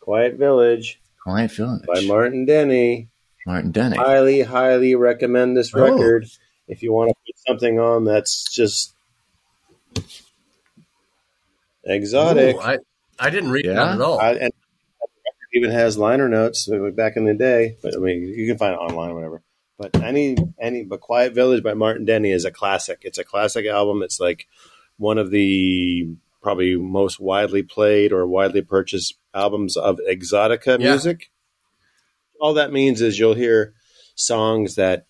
Quiet 0.00 0.36
Village 0.36 1.00
Quiet 1.22 1.50
Village 1.52 1.84
by 1.86 2.00
Martin 2.02 2.46
Denny. 2.46 3.08
Martin 3.46 3.72
Denny. 3.72 3.96
Highly, 3.96 4.42
highly 4.42 4.94
recommend 4.94 5.56
this 5.56 5.74
Oh. 5.74 5.80
record 5.80 6.26
if 6.68 6.82
you 6.82 6.92
want 6.92 7.10
to 7.10 7.14
put 7.26 7.38
something 7.46 7.80
on 7.80 8.04
that's 8.04 8.44
just 8.54 8.94
exotic. 11.84 12.56
Ooh, 12.56 12.60
I 12.60 12.78
I 13.18 13.30
didn't 13.30 13.50
read 13.50 13.64
Yeah? 13.64 13.74
that 13.74 13.94
at 13.96 14.00
all. 14.00 14.20
I, 14.20 14.32
and 14.32 14.52
it 14.52 15.10
even 15.54 15.70
has 15.70 15.98
liner 15.98 16.28
notes 16.28 16.68
back 16.94 17.16
in 17.16 17.24
the 17.24 17.34
day. 17.34 17.76
But 17.82 17.96
I 17.96 17.98
mean, 17.98 18.22
you 18.22 18.46
can 18.46 18.58
find 18.58 18.74
it 18.74 18.78
online, 18.78 19.10
or 19.10 19.14
whatever. 19.14 19.42
But 19.76 20.00
any 20.02 20.36
any 20.60 20.84
but 20.84 21.00
Quiet 21.00 21.34
Village 21.34 21.62
by 21.62 21.74
Martin 21.74 22.04
Denny 22.04 22.30
is 22.30 22.44
a 22.44 22.50
classic. 22.50 23.00
It's 23.02 23.18
a 23.18 23.24
classic 23.24 23.66
album. 23.66 24.02
It's 24.02 24.20
like 24.20 24.46
one 24.98 25.18
of 25.18 25.30
the 25.30 26.08
probably 26.42 26.76
most 26.76 27.18
widely 27.20 27.62
played 27.62 28.12
or 28.12 28.26
widely 28.26 28.62
purchased 28.62 29.14
albums 29.34 29.76
of 29.76 29.98
exotica 30.08 30.78
Yeah. 30.80 30.90
music. 30.90 31.30
All 32.40 32.54
that 32.54 32.72
means 32.72 33.00
is 33.00 33.18
you'll 33.18 33.34
hear 33.34 33.74
songs 34.14 34.76
that 34.76 35.06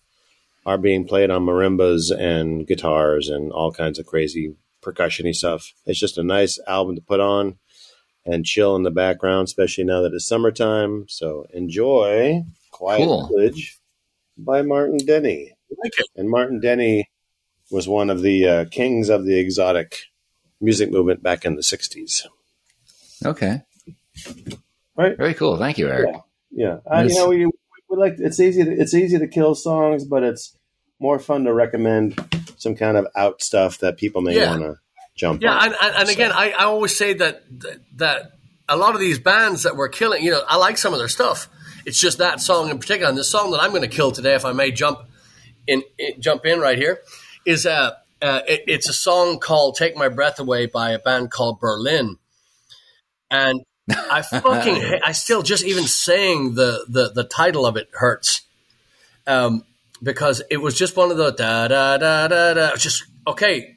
are 0.65 0.77
being 0.77 1.05
played 1.07 1.29
on 1.29 1.45
marimbas 1.45 2.11
and 2.15 2.65
guitars 2.67 3.29
and 3.29 3.51
all 3.51 3.71
kinds 3.71 3.99
of 3.99 4.05
crazy 4.05 4.55
percussiony 4.81 5.33
stuff. 5.33 5.73
It's 5.85 5.99
just 5.99 6.17
a 6.17 6.23
nice 6.23 6.59
album 6.67 6.95
to 6.95 7.01
put 7.01 7.19
on 7.19 7.57
and 8.25 8.45
chill 8.45 8.75
in 8.75 8.83
the 8.83 8.91
background, 8.91 9.45
especially 9.45 9.83
now 9.83 10.01
that 10.01 10.13
it's 10.13 10.27
summertime. 10.27 11.05
So 11.07 11.45
enjoy 11.53 12.43
Quiet 12.71 13.05
Cool. 13.05 13.27
Village 13.27 13.79
by 14.37 14.61
Martin 14.61 14.97
Denny. 14.97 15.53
Like 15.83 15.93
it. 15.97 16.07
And 16.15 16.29
Martin 16.29 16.59
Denny 16.59 17.09
was 17.71 17.87
one 17.87 18.09
of 18.09 18.21
the 18.21 18.47
uh, 18.47 18.65
kings 18.71 19.09
of 19.09 19.25
the 19.25 19.37
exotic 19.39 19.95
music 20.61 20.91
movement 20.91 21.23
back 21.23 21.45
in 21.45 21.55
the 21.55 21.61
60s. 21.61 22.25
Okay. 23.25 23.61
Right. 24.95 25.17
Very 25.17 25.33
cool. 25.33 25.57
Thank 25.57 25.77
you, 25.77 25.87
Eric. 25.89 26.15
Yeah. 26.51 26.77
I, 26.89 27.03
Yes. 27.03 27.13
you 27.13 27.19
know, 27.19 27.29
we, 27.29 27.45
we 27.45 27.97
like 27.97 28.15
it's 28.19 28.39
easy 28.39 28.63
to, 28.63 28.71
it's 28.71 28.93
easy 28.93 29.17
to 29.19 29.27
kill 29.27 29.55
songs, 29.55 30.03
but 30.05 30.23
it's 30.23 30.55
more 30.99 31.19
fun 31.19 31.45
to 31.45 31.53
recommend 31.53 32.19
some 32.57 32.75
kind 32.75 32.97
of 32.97 33.07
out 33.15 33.41
stuff 33.41 33.77
that 33.79 33.97
people 33.97 34.21
may 34.21 34.35
Yeah. 34.35 34.51
want 34.51 34.61
to 34.63 34.75
jump 35.15 35.41
Yeah, 35.41 35.53
on. 35.53 35.65
and, 35.67 35.75
and, 35.81 35.95
and 35.95 36.09
again, 36.09 36.31
I, 36.33 36.51
I 36.51 36.63
always 36.65 36.95
say 36.97 37.13
that 37.13 37.43
that 37.95 38.31
a 38.67 38.75
lot 38.77 38.93
of 38.93 38.99
these 38.99 39.19
bands 39.19 39.63
that 39.63 39.75
were 39.75 39.89
killing, 39.89 40.23
you 40.23 40.31
know, 40.31 40.43
I 40.47 40.57
like 40.57 40.77
some 40.77 40.93
of 40.93 40.99
their 40.99 41.07
stuff. 41.07 41.49
It's 41.85 41.99
just 41.99 42.17
that 42.19 42.39
song 42.41 42.69
in 42.69 42.77
particular, 42.77 43.09
and 43.09 43.17
the 43.17 43.23
song 43.23 43.51
that 43.51 43.61
I'm 43.61 43.69
going 43.71 43.81
to 43.81 43.87
kill 43.87 44.11
today, 44.11 44.35
if 44.35 44.45
I 44.45 44.51
may 44.51 44.71
jump 44.71 44.99
in, 45.65 45.81
in 45.97 46.21
jump 46.21 46.45
in 46.45 46.59
right 46.59 46.77
here, 46.77 46.99
is 47.45 47.65
uh, 47.65 47.91
uh 48.21 48.41
it, 48.47 48.63
it's 48.67 48.89
a 48.89 48.93
song 48.93 49.39
called 49.39 49.75
"Take 49.75 49.95
My 49.95 50.09
Breath 50.09 50.39
Away" 50.39 50.65
by 50.65 50.91
a 50.91 50.99
band 50.99 51.31
called 51.31 51.59
Berlin, 51.59 52.17
and 53.29 53.63
I 53.89 54.21
fucking 54.41 54.99
I 55.03 55.11
still 55.11 55.41
just 55.41 55.63
even 55.63 55.85
saying 55.85 56.55
the 56.55 56.85
the 56.87 57.11
the 57.11 57.23
title 57.23 57.65
of 57.65 57.77
it 57.77 57.89
hurts, 57.93 58.41
um, 59.27 59.63
because 60.01 60.41
it 60.49 60.57
was 60.57 60.77
just 60.77 60.95
one 60.95 61.11
of 61.11 61.17
the 61.17 61.31
da 61.31 61.67
da 61.67 61.97
da 61.97 62.27
da 62.27 62.53
da. 62.53 62.75
Just 62.75 63.03
okay, 63.27 63.75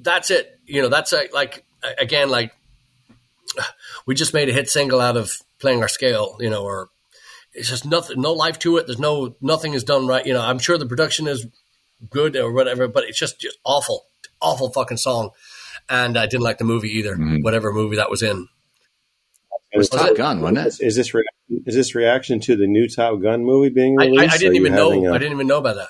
that's 0.00 0.30
it. 0.30 0.58
You 0.66 0.82
know, 0.82 0.88
that's 0.88 1.12
a, 1.12 1.28
like 1.32 1.64
again, 1.98 2.28
like 2.30 2.52
we 4.06 4.14
just 4.14 4.34
made 4.34 4.48
a 4.48 4.52
hit 4.52 4.68
single 4.68 5.00
out 5.00 5.16
of 5.16 5.32
playing 5.58 5.82
our 5.82 5.88
scale. 5.88 6.36
You 6.40 6.50
know, 6.50 6.64
or 6.64 6.90
it's 7.52 7.68
just 7.68 7.86
nothing, 7.86 8.20
no 8.20 8.32
life 8.32 8.58
to 8.60 8.76
it. 8.76 8.86
There's 8.86 8.98
no 8.98 9.36
nothing 9.40 9.74
is 9.74 9.84
done 9.84 10.06
right. 10.06 10.26
You 10.26 10.34
know, 10.34 10.42
I'm 10.42 10.58
sure 10.58 10.78
the 10.78 10.86
production 10.86 11.26
is 11.26 11.46
good 12.10 12.36
or 12.36 12.52
whatever, 12.52 12.88
but 12.88 13.04
it's 13.04 13.18
just 13.18 13.40
just 13.40 13.58
awful, 13.64 14.04
awful 14.40 14.70
fucking 14.70 14.96
song. 14.98 15.30
And 15.88 16.18
I 16.18 16.26
didn't 16.26 16.42
like 16.42 16.58
the 16.58 16.64
movie 16.64 16.90
either, 16.90 17.16
Mhm. 17.16 17.42
whatever 17.42 17.72
movie 17.72 17.96
that 17.96 18.10
was 18.10 18.22
in. 18.22 18.48
It 19.72 19.78
was 19.78 19.90
Was 19.90 20.00
Top 20.00 20.10
it? 20.10 20.16
Gun, 20.16 20.40
wasn't 20.40 20.58
it? 20.66 20.80
Is 20.80 20.96
this 20.96 21.12
re- 21.14 21.24
is 21.64 21.74
this 21.74 21.94
reaction 21.94 22.40
to 22.40 22.56
the 22.56 22.66
new 22.66 22.88
Top 22.88 23.20
Gun 23.20 23.44
movie 23.44 23.68
being 23.68 24.00
I, 24.00 24.06
released? 24.06 24.20
I, 24.22 24.32
I 24.32 24.34
Are 24.34 24.38
didn't 24.38 24.56
even 24.56 24.74
know. 24.74 24.90
having 24.90 25.06
a 25.06 25.12
I 25.12 25.18
didn't 25.18 25.32
even 25.34 25.46
know 25.46 25.58
about 25.58 25.76
that. 25.76 25.88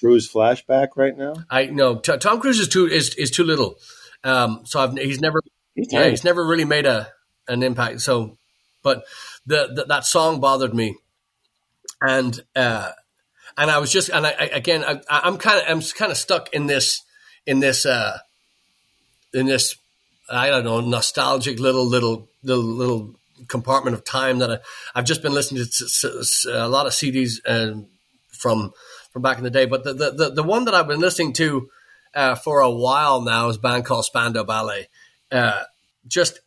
Cruise 0.00 0.30
flashback 0.32 0.88
right 0.96 1.16
now. 1.16 1.34
I 1.50 1.66
know 1.66 1.96
T- 1.98 2.16
Tom 2.16 2.40
Cruise 2.40 2.58
is 2.58 2.68
too 2.68 2.86
is, 2.86 3.14
is 3.16 3.30
too 3.30 3.44
little. 3.44 3.76
Um, 4.22 4.62
so 4.64 4.80
I've, 4.80 4.94
he's 4.96 5.20
never 5.20 5.42
He's 5.74 5.88
yeah, 5.92 6.08
he's 6.08 6.24
never 6.24 6.46
really 6.46 6.64
made 6.64 6.86
a 6.86 7.08
an 7.48 7.62
impact. 7.62 8.00
So, 8.00 8.38
but 8.82 9.04
the, 9.44 9.68
the 9.74 9.84
that 9.88 10.04
song 10.06 10.40
bothered 10.40 10.72
me, 10.72 10.96
and 12.00 12.40
uh, 12.56 12.92
and 13.56 13.70
I 13.70 13.78
was 13.78 13.92
just 13.92 14.08
and 14.08 14.26
I, 14.26 14.30
I 14.30 14.44
again 14.52 14.84
I, 14.84 15.00
I'm 15.08 15.38
kind 15.38 15.60
of 15.60 15.64
I'm 15.68 15.82
kind 15.82 16.10
of 16.10 16.18
stuck 16.18 16.52
in 16.52 16.66
this 16.66 17.02
in 17.46 17.60
this 17.60 17.86
uh, 17.86 18.18
in 19.32 19.46
this 19.46 19.76
I 20.30 20.48
don't 20.48 20.64
know 20.64 20.80
nostalgic 20.80 21.58
little 21.58 21.86
little 21.86 22.28
little 22.42 22.64
little 22.64 23.14
compartment 23.48 23.94
of 23.94 24.04
time 24.04 24.38
that 24.38 24.50
I, 24.50 24.58
I've 24.94 25.04
just 25.04 25.22
been 25.22 25.34
listening 25.34 25.64
to 25.64 26.64
a 26.64 26.68
lot 26.68 26.86
of 26.86 26.92
CDs 26.92 27.40
um, 27.46 27.86
from 28.30 28.72
from 29.12 29.22
back 29.22 29.38
in 29.38 29.44
the 29.44 29.50
day. 29.50 29.66
But 29.66 29.84
the 29.84 29.92
the, 29.94 30.30
the, 30.30 30.42
one 30.42 30.64
that 30.64 30.74
I've 30.74 30.88
been 30.88 31.00
listening 31.00 31.32
to 31.34 31.68
uh, 32.14 32.34
for 32.34 32.60
a 32.60 32.70
while 32.70 33.20
now 33.20 33.48
is 33.48 33.56
a 33.56 33.60
band 33.60 33.84
called 33.84 34.04
Spandau 34.04 34.44
Ballet. 34.44 34.88
Uh, 35.30 35.62
just 36.06 36.40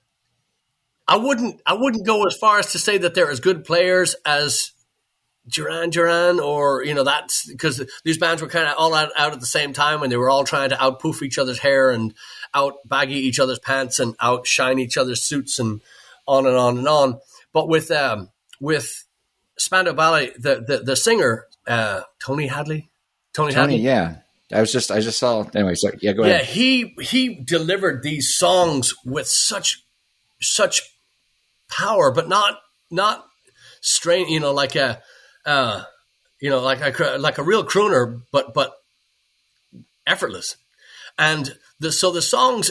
I 1.08 1.18
wouldn't 1.18 1.62
I 1.66 1.74
wouldn't 1.74 2.06
go 2.06 2.26
as 2.26 2.36
far 2.36 2.60
as 2.60 2.72
to 2.74 2.80
say 2.80 2.98
that 2.98 3.16
they're 3.16 3.32
as 3.32 3.40
good 3.40 3.64
players 3.64 4.16
as 4.26 4.72
Duran 5.48 5.90
Duran 5.90 6.40
or 6.40 6.84
you 6.84 6.94
know 6.94 7.04
that's 7.04 7.50
because 7.50 7.84
these 8.04 8.18
bands 8.18 8.42
were 8.42 8.48
kind 8.48 8.68
of 8.68 8.76
all 8.78 8.94
out, 8.94 9.10
out 9.18 9.34
at 9.34 9.40
the 9.40 9.46
same 9.46 9.74
time 9.74 10.00
when 10.02 10.10
they 10.10 10.18
were 10.18 10.30
all 10.30 10.44
trying 10.44 10.70
to 10.70 10.76
outpoof 10.76 11.22
each 11.22 11.38
other's 11.38 11.60
hair 11.60 11.90
and 11.90 12.14
out 12.54 12.76
baggy 12.86 13.16
each 13.16 13.40
other's 13.40 13.60
pants 13.60 14.00
and 14.00 14.16
outshine 14.20 14.80
each 14.80 14.98
other's 14.98 15.22
suits 15.22 15.60
and 15.60 15.82
on 16.28 16.46
and 16.46 16.56
on 16.56 16.78
and 16.78 16.88
on. 16.88 17.20
But 17.54 17.70
with 17.70 17.92
um, 17.92 18.30
with 18.60 19.06
Spandau 19.58 19.94
Ballet, 19.94 20.32
the 20.38 20.64
the, 20.66 20.80
the 20.84 20.96
singer 20.96 21.46
uh, 21.68 22.02
Tony 22.20 22.48
Hadley, 22.48 22.90
Tony, 23.34 23.54
Tony, 23.54 23.74
Hadley, 23.74 23.86
yeah. 23.86 24.18
I 24.52 24.62
was 24.62 24.72
just, 24.72 24.92
I 24.92 25.02
just 25.02 25.20
saw. 25.20 25.46
Anyway, 25.54 25.76
so 25.76 25.92
yeah, 26.00 26.14
go 26.14 26.24
yeah, 26.24 26.36
ahead. 26.36 26.48
Yeah, 26.48 26.54
he 26.54 26.96
he 27.02 27.36
delivered 27.36 28.02
these 28.02 28.34
songs 28.34 28.94
with 29.06 29.28
such 29.28 29.84
such 30.42 30.82
power, 31.70 32.12
but 32.12 32.30
not 32.30 32.60
not 32.90 33.26
strain. 33.82 34.30
You 34.30 34.40
know, 34.40 34.54
like 34.54 34.76
a 34.76 35.02
uh, 35.48 35.84
you 36.40 36.52
know, 36.52 36.60
like 36.60 36.82
a 36.82 37.18
like 37.18 37.40
a 37.40 37.44
real 37.44 37.64
crooner, 37.64 38.22
but 38.32 38.54
but 38.54 38.74
effortless. 40.06 40.58
And 41.18 41.56
the 41.80 41.92
so 41.92 42.12
the 42.12 42.22
songs 42.22 42.70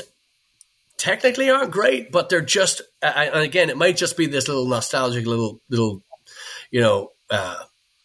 technically 0.96 1.50
aren't 1.50 1.72
great, 1.72 2.12
but 2.12 2.28
they're 2.28 2.40
just. 2.40 2.82
And 3.02 3.42
again, 3.42 3.70
it 3.70 3.76
might 3.76 3.96
just 3.96 4.16
be 4.16 4.26
this 4.26 4.46
little 4.46 4.66
nostalgic 4.66 5.26
little 5.26 5.60
little 5.68 6.02
you 6.70 6.80
know 6.80 7.12
uh, 7.30 7.58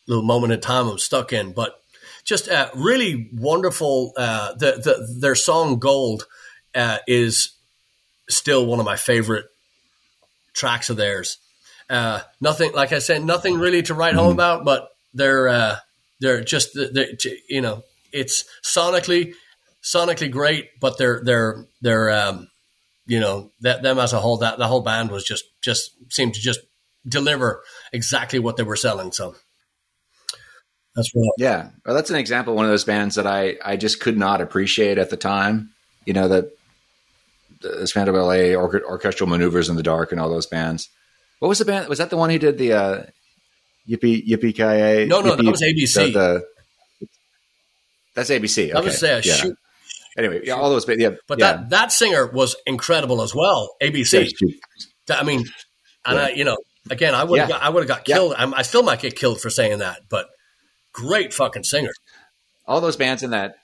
little 0.07 0.23
moment 0.23 0.53
in 0.53 0.61
time 0.61 0.87
I'm 0.87 0.97
stuck 0.97 1.33
in, 1.33 1.51
but 1.51 1.79
just 2.23 2.49
uh, 2.49 2.69
really 2.73 3.29
wonderful. 3.33 4.13
Uh, 4.17 4.53
the, 4.53 4.71
the 4.73 5.17
their 5.19 5.35
song 5.35 5.79
"Gold" 5.79 6.25
uh, 6.73 6.99
is 7.07 7.51
still 8.29 8.65
one 8.65 8.79
of 8.79 8.85
my 8.85 8.95
favorite 8.95 9.45
tracks 10.53 10.89
of 10.89 10.97
theirs. 10.97 11.37
Uh, 11.91 12.21
nothing, 12.39 12.71
like 12.71 12.93
I 12.93 12.99
said, 12.99 13.23
nothing 13.23 13.59
really 13.59 13.81
to 13.83 13.93
write 13.93 14.15
home 14.15 14.31
about, 14.31 14.63
but 14.63 14.87
they're 15.13 15.49
uh, 15.49 15.75
they're 16.21 16.41
just 16.41 16.69
they're, 16.73 17.09
you 17.49 17.59
know 17.59 17.83
it's 18.13 18.45
sonically 18.63 19.33
sonically 19.83 20.31
great, 20.31 20.79
but 20.79 20.97
they're 20.97 21.21
they're 21.23 21.65
they're 21.81 22.09
um, 22.11 22.49
you 23.05 23.19
know 23.19 23.51
that 23.59 23.83
them 23.83 23.99
as 23.99 24.13
a 24.13 24.19
whole 24.19 24.37
that 24.37 24.57
the 24.57 24.67
whole 24.67 24.81
band 24.81 25.11
was 25.11 25.25
just 25.25 25.43
just 25.61 25.91
seemed 26.09 26.33
to 26.35 26.39
just 26.39 26.61
deliver 27.05 27.61
exactly 27.91 28.39
what 28.39 28.57
they 28.57 28.63
were 28.63 28.75
selling. 28.77 29.11
So 29.11 29.35
That's 30.95 31.13
right. 31.13 31.29
Yeah, 31.37 31.69
well, 31.85 31.95
that's 31.95 32.09
an 32.09 32.15
example 32.15 32.53
of 32.53 32.55
one 32.55 32.65
of 32.65 32.71
those 32.71 32.85
bands 32.85 33.15
that 33.15 33.27
I 33.27 33.57
I 33.63 33.75
just 33.75 33.99
could 33.99 34.17
not 34.17 34.39
appreciate 34.39 34.97
at 34.97 35.09
the 35.09 35.17
time. 35.17 35.71
You 36.05 36.13
know 36.13 36.29
that 36.29 36.51
the 37.61 37.85
Spandau 37.85 38.13
Ballet, 38.13 38.55
or, 38.55 38.81
orchestral 38.85 39.29
maneuvers 39.29 39.69
in 39.69 39.75
the 39.75 39.83
dark, 39.83 40.11
and 40.11 40.21
all 40.21 40.29
those 40.29 40.47
bands. 40.47 40.89
What 41.41 41.47
was 41.47 41.57
the 41.57 41.65
band? 41.65 41.89
Was 41.89 41.97
that 41.97 42.11
the 42.11 42.17
one 42.17 42.29
who 42.29 42.37
did 42.37 42.59
the 42.59 42.73
uh, 42.73 43.03
Yippee 43.89 44.27
Yippee 44.27 44.53
Ki 44.53 45.07
No, 45.07 45.21
no, 45.21 45.35
that 45.35 45.43
was 45.43 45.63
ABC. 45.63 46.13
The, 46.13 46.43
the, 46.99 47.07
that's 48.15 48.29
ABC. 48.29 48.69
I 48.69 48.77
Okay. 48.77 48.83
would 48.89 48.93
say 48.93 49.09
a 49.13 49.21
yeah. 49.21 49.33
shoot, 49.33 49.55
Anyway, 50.15 50.41
yeah, 50.43 50.53
all 50.53 50.69
those. 50.69 50.85
ba- 50.85 50.99
Yeah, 50.99 51.11
but 51.27 51.39
yeah. 51.39 51.53
that 51.53 51.69
that 51.71 51.91
singer 51.91 52.27
was 52.27 52.55
incredible 52.67 53.23
as 53.23 53.33
well. 53.33 53.75
ABC. 53.81 54.29
Yeah. 55.09 55.15
I 55.19 55.23
mean, 55.23 55.45
and 56.05 56.17
Yeah. 56.17 56.25
I, 56.25 56.29
you 56.29 56.43
know, 56.43 56.57
again, 56.91 57.15
I 57.15 57.23
would 57.23 57.39
have 57.39 57.49
Yeah. 57.49 57.55
got, 57.55 57.63
I 57.63 57.69
would 57.69 57.81
have 57.81 57.87
got 57.87 58.07
Yeah. 58.07 58.15
killed. 58.17 58.35
I'm, 58.37 58.53
I 58.53 58.61
still 58.61 58.83
might 58.83 58.99
get 59.01 59.15
killed 59.15 59.41
for 59.41 59.49
saying 59.49 59.79
that, 59.79 60.01
but 60.11 60.27
great 60.93 61.33
fucking 61.33 61.63
singer. 61.63 61.91
all 62.67 62.81
those 62.81 62.97
bands 62.97 63.23
in 63.23 63.31
that 63.31 63.55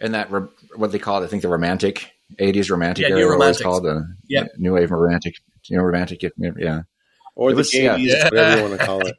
in 0.00 0.12
that 0.12 0.30
what 0.76 0.92
they 0.92 1.00
call 1.00 1.20
it, 1.22 1.26
I 1.26 1.28
think 1.28 1.42
the 1.42 1.48
romantic 1.48 2.12
eighties 2.38 2.70
romantic 2.70 3.08
Yeah, 3.08 3.16
era, 3.16 3.32
new 3.32 3.38
what 3.38 3.48
was 3.48 3.60
called 3.60 3.82
the 3.82 4.06
Yeah. 4.28 4.44
new 4.56 4.74
wave 4.74 4.92
romantic, 4.92 5.34
you 5.68 5.76
know, 5.76 5.82
romantic, 5.82 6.22
yeah, 6.22 6.82
or 7.38 7.50
It 7.50 7.54
the 7.54 7.56
was- 7.58 7.72
yeah. 7.74 7.96
Gabies, 7.96 8.24
whatever 8.24 8.56
you 8.56 8.62
want 8.68 8.80
to 8.80 8.86
call 8.90 9.06
it. 9.06 9.16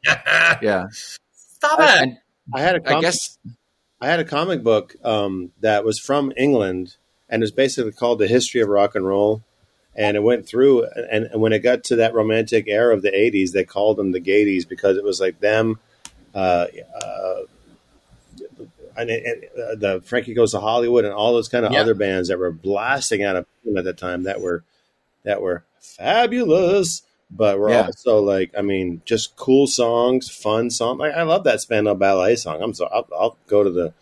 yeah. 0.62 0.86
Stop 1.32 1.80
it. 1.80 2.02
And 2.02 2.18
I 2.54 2.60
had 2.60 2.76
a 2.76 2.78
I 2.78 2.92
comic, 2.92 3.02
guess 3.02 3.38
I 4.00 4.06
had 4.06 4.20
a 4.20 4.24
comic 4.24 4.62
book 4.62 4.94
um, 5.04 5.50
that 5.60 5.84
was 5.84 5.98
from 5.98 6.32
England 6.36 6.96
and 7.28 7.42
it 7.42 7.44
was 7.44 7.50
basically 7.52 7.92
called 7.92 8.18
The 8.18 8.26
History 8.28 8.60
of 8.60 8.68
Rock 8.68 8.94
and 8.94 9.06
Roll. 9.06 9.42
And 9.96 10.16
it 10.16 10.20
went 10.22 10.46
through, 10.46 10.84
and, 10.84 11.26
and 11.26 11.40
when 11.42 11.52
it 11.52 11.58
got 11.60 11.82
to 11.84 11.96
that 11.96 12.14
romantic 12.14 12.66
era 12.68 12.94
of 12.94 13.02
the 13.02 13.10
80s, 13.10 13.50
they 13.52 13.64
called 13.64 13.96
them 13.96 14.12
the 14.12 14.20
Gadies 14.20 14.66
because 14.66 14.96
it 14.96 15.02
was 15.02 15.20
like 15.20 15.40
them, 15.40 15.80
uh, 16.34 16.66
uh, 17.02 17.40
and, 18.96 19.10
and, 19.10 19.44
uh, 19.44 19.74
the 19.74 20.00
Frankie 20.04 20.32
Goes 20.34 20.52
to 20.52 20.60
Hollywood 20.60 21.04
and 21.04 21.12
all 21.12 21.32
those 21.32 21.48
kind 21.48 21.64
of 21.66 21.72
Yeah. 21.72 21.80
other 21.80 21.94
bands 21.94 22.28
that 22.28 22.38
were 22.38 22.52
blasting 22.52 23.22
out 23.24 23.36
of 23.36 23.46
at 23.76 23.84
the 23.84 23.92
time 23.92 24.22
that 24.24 24.40
were 24.40 24.62
that 25.24 25.42
were 25.42 25.64
fabulous, 25.80 27.02
but 27.30 27.58
were 27.58 27.70
Yeah. 27.70 27.86
also 27.86 28.20
like, 28.20 28.50
I 28.56 28.62
mean, 28.62 29.02
just 29.04 29.36
cool 29.36 29.66
songs, 29.66 30.28
fun 30.30 30.70
song. 30.70 30.98
Like 30.98 31.14
I 31.14 31.22
love 31.22 31.44
that 31.44 31.60
Spandau 31.60 31.94
Ballet 31.94 32.36
song. 32.36 32.62
I'm 32.62 32.74
so 32.74 32.86
I'll, 32.86 33.08
I'll 33.18 33.36
go 33.46 33.62
to 33.64 33.70
the 33.70 33.92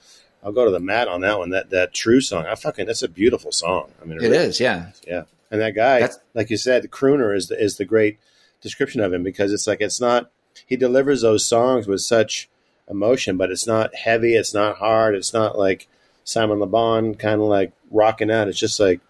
I'll 0.43 0.53
go 0.53 0.65
to 0.65 0.71
the 0.71 0.81
mat 0.81 1.09
on 1.09 1.21
that 1.23 1.39
one. 1.39 1.51
That 1.51 1.71
that 1.71 1.93
true 1.93 2.21
song. 2.21 2.47
I 2.47 2.55
fucking 2.55 2.87
that's 2.87 3.03
a 3.03 3.09
beautiful 3.09 3.53
song. 3.53 3.91
I 4.01 4.05
mean, 4.05 4.23
it 4.23 4.33
is, 4.33 4.61
yeah. 4.61 4.93
yeah. 5.07 5.25
And 5.51 5.61
that 5.61 5.75
guy, 5.75 6.01
That's- 6.01 6.19
like 6.35 6.51
you 6.51 6.57
said, 6.57 6.83
the 6.83 6.89
crooner 6.89 7.35
is 7.37 7.49
the, 7.49 7.61
is 7.63 7.77
the 7.77 7.85
great 7.85 8.19
description 8.61 9.01
of 9.01 9.13
him 9.13 9.23
because 9.23 9.53
it's 9.53 9.67
like 9.67 9.81
it's 9.81 10.01
not. 10.01 10.31
He 10.67 10.77
delivers 10.77 11.23
those 11.23 11.47
songs 11.47 11.87
with 11.87 12.01
such 12.01 12.49
emotion, 12.91 13.37
but 13.37 13.51
it's 13.51 13.67
not 13.67 13.95
heavy. 13.95 14.35
It's 14.35 14.53
not 14.53 14.77
hard. 14.79 15.15
It's 15.15 15.33
not 15.33 15.57
like 15.59 15.87
Simon 16.25 16.59
Le 16.61 16.67
Bon 16.67 17.15
kind 17.15 17.41
of 17.41 17.47
like 17.49 17.73
rocking 17.91 18.31
out. 18.31 18.49
It's 18.49 18.59
just 18.59 18.79
like 18.81 19.01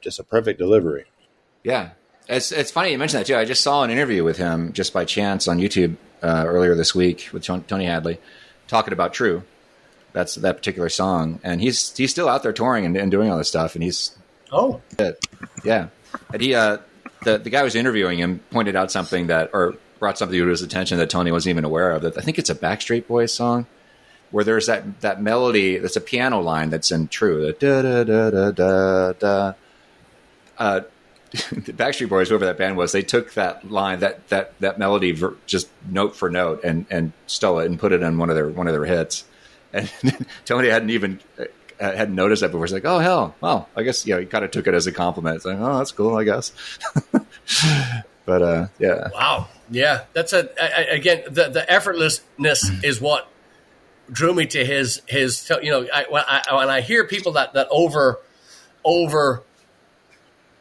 just 0.00 0.18
a 0.18 0.24
perfect 0.24 0.58
delivery. 0.58 1.04
Yeah, 1.62 1.90
it's 2.30 2.52
it's 2.52 2.70
funny 2.70 2.92
you 2.92 2.98
mentioned 2.98 3.20
that 3.20 3.26
too. 3.26 3.36
I 3.36 3.44
just 3.44 3.62
saw 3.62 3.82
an 3.82 3.90
interview 3.90 4.24
with 4.24 4.36
him 4.36 4.72
just 4.72 4.92
by 4.92 5.04
chance 5.04 5.48
on 5.48 5.58
YouTube 5.58 5.96
uh, 6.22 6.44
earlier 6.46 6.74
this 6.74 6.94
week 6.94 7.28
with 7.32 7.44
Tony 7.44 7.84
Hadley 7.84 8.18
talking 8.68 8.92
about 8.92 9.12
True. 9.12 9.42
That's 10.12 10.36
that 10.36 10.56
particular 10.56 10.88
song, 10.88 11.40
and 11.42 11.60
he's 11.60 11.96
he's 11.96 12.10
still 12.10 12.28
out 12.28 12.42
there 12.42 12.52
touring 12.52 12.84
and, 12.84 12.96
and 12.96 13.10
doing 13.10 13.30
all 13.30 13.38
this 13.38 13.48
stuff, 13.48 13.74
and 13.74 13.84
he's 13.84 14.16
oh, 14.50 14.80
yeah, 15.64 15.88
and 16.32 16.42
he 16.42 16.54
uh 16.54 16.78
the 17.24 17.38
the 17.38 17.50
guy 17.50 17.58
who 17.58 17.64
was 17.64 17.74
interviewing 17.74 18.18
him 18.18 18.40
pointed 18.50 18.76
out 18.76 18.90
something 18.90 19.28
that 19.28 19.50
or 19.52 19.76
brought 19.98 20.18
something 20.18 20.36
to 20.36 20.46
his 20.46 20.62
attention 20.62 20.98
that 20.98 21.10
Tony 21.10 21.30
wasn't 21.30 21.50
even 21.50 21.64
aware 21.64 21.92
of. 21.92 22.02
That 22.02 22.18
I 22.18 22.22
think 22.22 22.38
it's 22.38 22.50
a 22.50 22.54
Backstreet 22.54 23.06
Boys 23.06 23.32
song 23.32 23.66
where 24.30 24.44
there's 24.44 24.66
that 24.66 25.00
that 25.00 25.22
melody 25.22 25.78
that's 25.78 25.96
a 25.96 26.00
piano 26.00 26.40
line 26.40 26.70
that's 26.70 26.90
in 26.90 27.08
True. 27.08 27.52
Da 27.52 27.82
da 27.82 28.04
da 28.04 28.30
da 28.30 28.50
da 28.50 29.12
da. 29.12 29.52
Uh, 30.58 30.80
the 31.52 31.72
Backstreet 31.72 32.08
Boys, 32.08 32.28
whoever 32.28 32.44
that 32.46 32.58
band 32.58 32.76
was, 32.76 32.90
they 32.90 33.02
took 33.02 33.34
that 33.34 33.70
line, 33.70 34.00
that 34.00 34.28
that 34.30 34.58
that 34.60 34.78
melody, 34.78 35.12
ver- 35.12 35.36
just 35.46 35.68
note 35.88 36.16
for 36.16 36.28
note, 36.28 36.64
and 36.64 36.86
and 36.90 37.12
stole 37.26 37.60
it 37.60 37.66
and 37.66 37.78
put 37.78 37.92
it 37.92 38.02
in 38.02 38.18
one 38.18 38.30
of 38.30 38.34
their 38.36 38.48
one 38.48 38.66
of 38.66 38.72
their 38.72 38.84
hits. 38.84 39.24
And 39.72 39.88
Tony 40.44 40.68
hadn't 40.68 40.90
even 40.90 41.20
uh, 41.38 41.44
hadn't 41.78 42.16
noticed 42.16 42.40
that 42.42 42.48
before. 42.48 42.64
He's 42.66 42.72
like, 42.72 42.84
"Oh 42.84 42.98
hell, 42.98 43.36
well, 43.40 43.68
I 43.76 43.84
guess 43.84 44.04
you 44.04 44.14
know." 44.14 44.20
He 44.20 44.26
kind 44.26 44.44
of 44.44 44.50
took 44.50 44.66
it 44.66 44.74
as 44.74 44.88
a 44.88 44.92
compliment. 44.92 45.36
It's 45.36 45.44
like, 45.44 45.58
"Oh, 45.60 45.78
that's 45.78 45.92
cool, 45.92 46.16
I 46.16 46.24
guess." 46.24 46.52
but 48.26 48.42
uh, 48.42 48.66
yeah, 48.80 49.10
wow, 49.14 49.46
yeah. 49.70 50.06
That's 50.12 50.32
a 50.32 50.50
I- 50.60 50.94
again 50.94 51.22
the 51.26 51.50
the 51.50 51.64
effortlessness 51.68 52.82
is 52.84 53.00
what 53.00 53.28
drew 54.10 54.34
me 54.34 54.46
to 54.46 54.64
his 54.64 55.02
his. 55.06 55.48
You 55.62 55.70
know, 55.70 55.86
I, 55.94 56.06
when 56.08 56.24
I 56.26 56.42
when 56.56 56.68
I 56.68 56.80
hear 56.80 57.06
people 57.06 57.32
that 57.32 57.54
that 57.54 57.68
over 57.70 58.18
over 58.84 59.44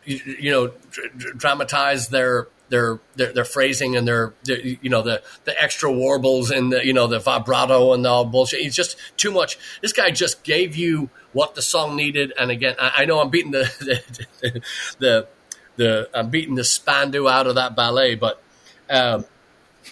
you, 0.05 0.19
you 0.39 0.51
know 0.51 0.67
dr- 0.91 1.17
dr- 1.17 1.38
dramatize 1.38 2.09
their 2.09 2.47
their, 2.69 2.99
their 3.15 3.33
their 3.33 3.45
phrasing 3.45 3.95
and 3.95 4.07
their, 4.07 4.33
their 4.43 4.59
you 4.59 4.89
know 4.89 5.01
the 5.01 5.21
the 5.45 5.62
extra 5.62 5.91
warbles 5.91 6.51
and 6.51 6.71
the 6.71 6.85
you 6.85 6.93
know 6.93 7.07
the 7.07 7.19
vibrato 7.19 7.93
and 7.93 8.05
all 8.05 8.25
bullshit. 8.25 8.62
It's 8.62 8.75
just 8.75 8.97
too 9.17 9.31
much. 9.31 9.57
This 9.81 9.93
guy 9.93 10.12
just 10.12 10.43
gave 10.43 10.75
you 10.75 11.09
what 11.33 11.55
the 11.55 11.62
song 11.62 11.95
needed. 11.95 12.33
And 12.38 12.51
again, 12.51 12.75
I, 12.79 12.91
I 12.97 13.05
know 13.05 13.19
I'm 13.19 13.29
beating 13.29 13.51
the 13.51 13.71
the, 14.41 14.62
the 14.99 15.27
the 15.75 16.09
I'm 16.13 16.29
beating 16.29 16.55
the 16.55 16.63
Spandau 16.63 17.27
out 17.27 17.47
of 17.47 17.55
that 17.55 17.75
ballet, 17.75 18.15
but 18.15 18.41
um, 18.89 19.25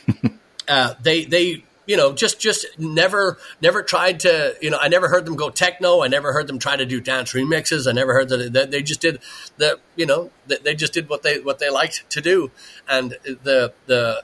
uh, 0.67 0.93
they 1.01 1.25
they 1.25 1.63
you 1.87 1.97
know 1.97 2.13
just 2.13 2.39
just 2.39 2.67
never 2.77 3.37
never 3.61 3.81
tried 3.81 4.19
to 4.19 4.55
you 4.61 4.69
know 4.69 4.77
I 4.79 4.87
never 4.89 5.07
heard 5.07 5.25
them 5.25 5.35
go 5.35 5.49
techno. 5.49 6.03
I 6.03 6.07
never 6.07 6.33
heard 6.33 6.45
them 6.45 6.59
try 6.59 6.75
to 6.75 6.85
do 6.85 7.01
dance 7.01 7.33
remixes. 7.33 7.87
I 7.89 7.93
never 7.93 8.13
heard 8.13 8.29
that 8.29 8.69
they 8.71 8.83
just 8.83 9.01
did 9.01 9.19
the 9.57 9.79
you 9.95 10.05
know 10.05 10.29
they, 10.45 10.57
they 10.57 10.75
just 10.75 10.93
did 10.93 11.09
what 11.09 11.23
they 11.23 11.39
what 11.39 11.57
they 11.59 11.69
liked 11.71 12.07
to 12.11 12.21
do. 12.21 12.51
And 12.87 13.17
the 13.23 13.73
the 13.87 14.23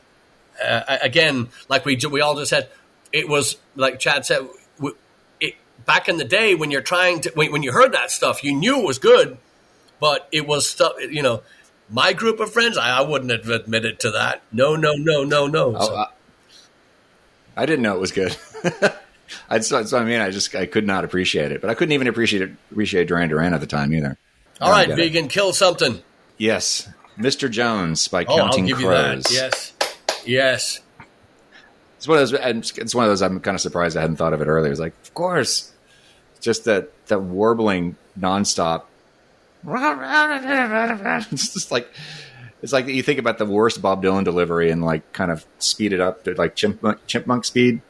uh, 0.64 0.98
again 1.02 1.50
like 1.70 1.86
we 1.86 1.98
we 2.12 2.22
all 2.22 2.36
just 2.36 2.50
said 2.52 2.70
it 3.12 3.28
was 3.28 3.58
like 3.76 4.00
Chad 4.00 4.26
said. 4.26 4.48
It, 5.40 5.56
back 5.86 6.08
in 6.08 6.18
the 6.18 6.24
day, 6.24 6.56
when 6.56 6.72
you're 6.72 6.82
trying 6.82 7.22
to, 7.22 7.32
when, 7.36 7.52
when 7.52 7.64
you 7.64 7.72
heard 7.72 7.92
that 7.94 8.12
stuff, 8.12 8.44
you 8.44 8.54
knew 8.56 8.80
it 8.80 8.86
was 8.86 9.00
good, 9.00 9.38
but 10.00 10.28
it 10.32 10.48
was 10.48 10.70
stuff, 10.70 10.94
you 11.00 11.22
know, 11.22 11.42
my 11.90 12.14
group 12.14 12.40
of 12.40 12.52
friends, 12.52 12.78
I, 12.78 13.00
I 13.00 13.02
wouldn't 13.02 13.32
have 13.32 13.50
admitted 13.50 14.00
to 14.02 14.12
that. 14.12 14.42
No, 14.52 14.76
no, 14.76 14.94
no, 14.94 15.24
no, 15.24 15.48
no. 15.48 15.76
Oh, 15.76 15.86
So- 15.88 15.96
I, 15.96 16.08
I 17.56 17.66
didn't 17.66 17.82
know 17.84 17.94
it 17.96 18.00
was 18.00 18.12
good. 18.12 18.36
I 19.50 19.58
that's 19.58 19.72
what 19.72 19.94
I 19.94 20.04
mean. 20.06 20.20
I 20.20 20.30
just 20.30 20.54
I 20.56 20.66
could 20.66 20.86
not 20.86 21.04
appreciate 21.06 21.52
it, 21.52 21.62
but 21.62 21.70
I 21.70 21.74
couldn't 21.74 21.94
even 21.94 22.08
appreciate 22.08 22.42
it, 22.42 22.52
appreciate 22.72 23.08
Duran 23.08 23.30
Duran 23.30 23.54
at 23.54 23.62
the 23.62 23.68
time 23.68 23.94
either. 23.94 24.18
All 24.62 24.70
right, 24.70 24.76
I 24.76 24.80
right, 24.82 24.88
don't 24.90 24.98
get 24.98 25.06
it. 25.06 25.10
vegan, 25.14 25.28
kill 25.30 25.54
something. 25.54 26.02
Yes, 26.38 26.90
Mr. 27.18 27.50
Jones 27.50 28.08
by 28.08 28.26
Oh, 28.26 28.34
I'll 28.34 28.38
Counting 28.50 28.66
give 28.68 28.78
Crows. 28.78 29.32
you 29.32 29.40
that. 29.40 29.54
Yes, 29.54 29.74
yes. 30.26 30.80
It's 31.98 32.08
one 32.08 32.20
of 32.20 32.30
those. 32.30 32.78
It's 32.78 32.94
one 32.94 33.06
of 33.06 33.12
those. 33.12 33.22
I'm 33.22 33.40
kind 33.40 33.56
of 33.56 33.62
surprised 33.62 33.96
I 33.98 34.02
hadn't 34.02 34.18
thought 34.18 34.34
of 34.34 34.42
it 34.42 34.48
earlier. 34.48 34.72
It's 34.72 34.80
like, 34.80 34.94
of 35.04 35.14
course, 35.14 35.72
just 36.42 36.66
that 36.66 36.92
that 37.08 37.22
warbling 37.22 37.96
nonstop. 38.20 38.84
It's 41.32 41.54
just 41.54 41.72
like 41.72 41.88
it's 42.64 42.74
like 42.74 42.88
you 42.88 43.04
think 43.04 43.20
about 43.20 43.38
the 43.38 43.46
worst 43.46 43.80
Bob 43.82 44.02
Dylan 44.04 44.24
delivery 44.24 44.72
and 44.72 44.84
like 44.84 45.14
kind 45.14 45.30
of 45.30 45.46
speed 45.60 45.94
it 45.94 46.00
up 46.02 46.24
to 46.24 46.34
like 46.34 46.56
chipmunk, 46.56 47.06
chipmunk 47.06 47.46
speed. 47.46 47.82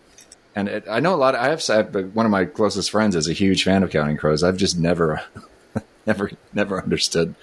And 0.55 0.67
it, 0.67 0.83
I 0.89 0.99
know 0.99 1.15
a 1.15 1.17
lot. 1.17 1.33
I 1.35 1.49
have 1.49 1.63
I 1.69 1.75
have- 1.77 1.95
one 2.13 2.25
of 2.25 2.31
my 2.31 2.43
closest 2.45 2.91
friends 2.91 3.15
is 3.15 3.29
a 3.29 3.33
huge 3.33 3.63
fan 3.63 3.81
of 3.83 3.89
Counting 3.91 4.17
Crows. 4.17 4.43
I've 4.43 4.57
just 4.57 4.77
never, 4.77 5.21
never, 6.05 6.31
never 6.53 6.81
understood 6.83 7.33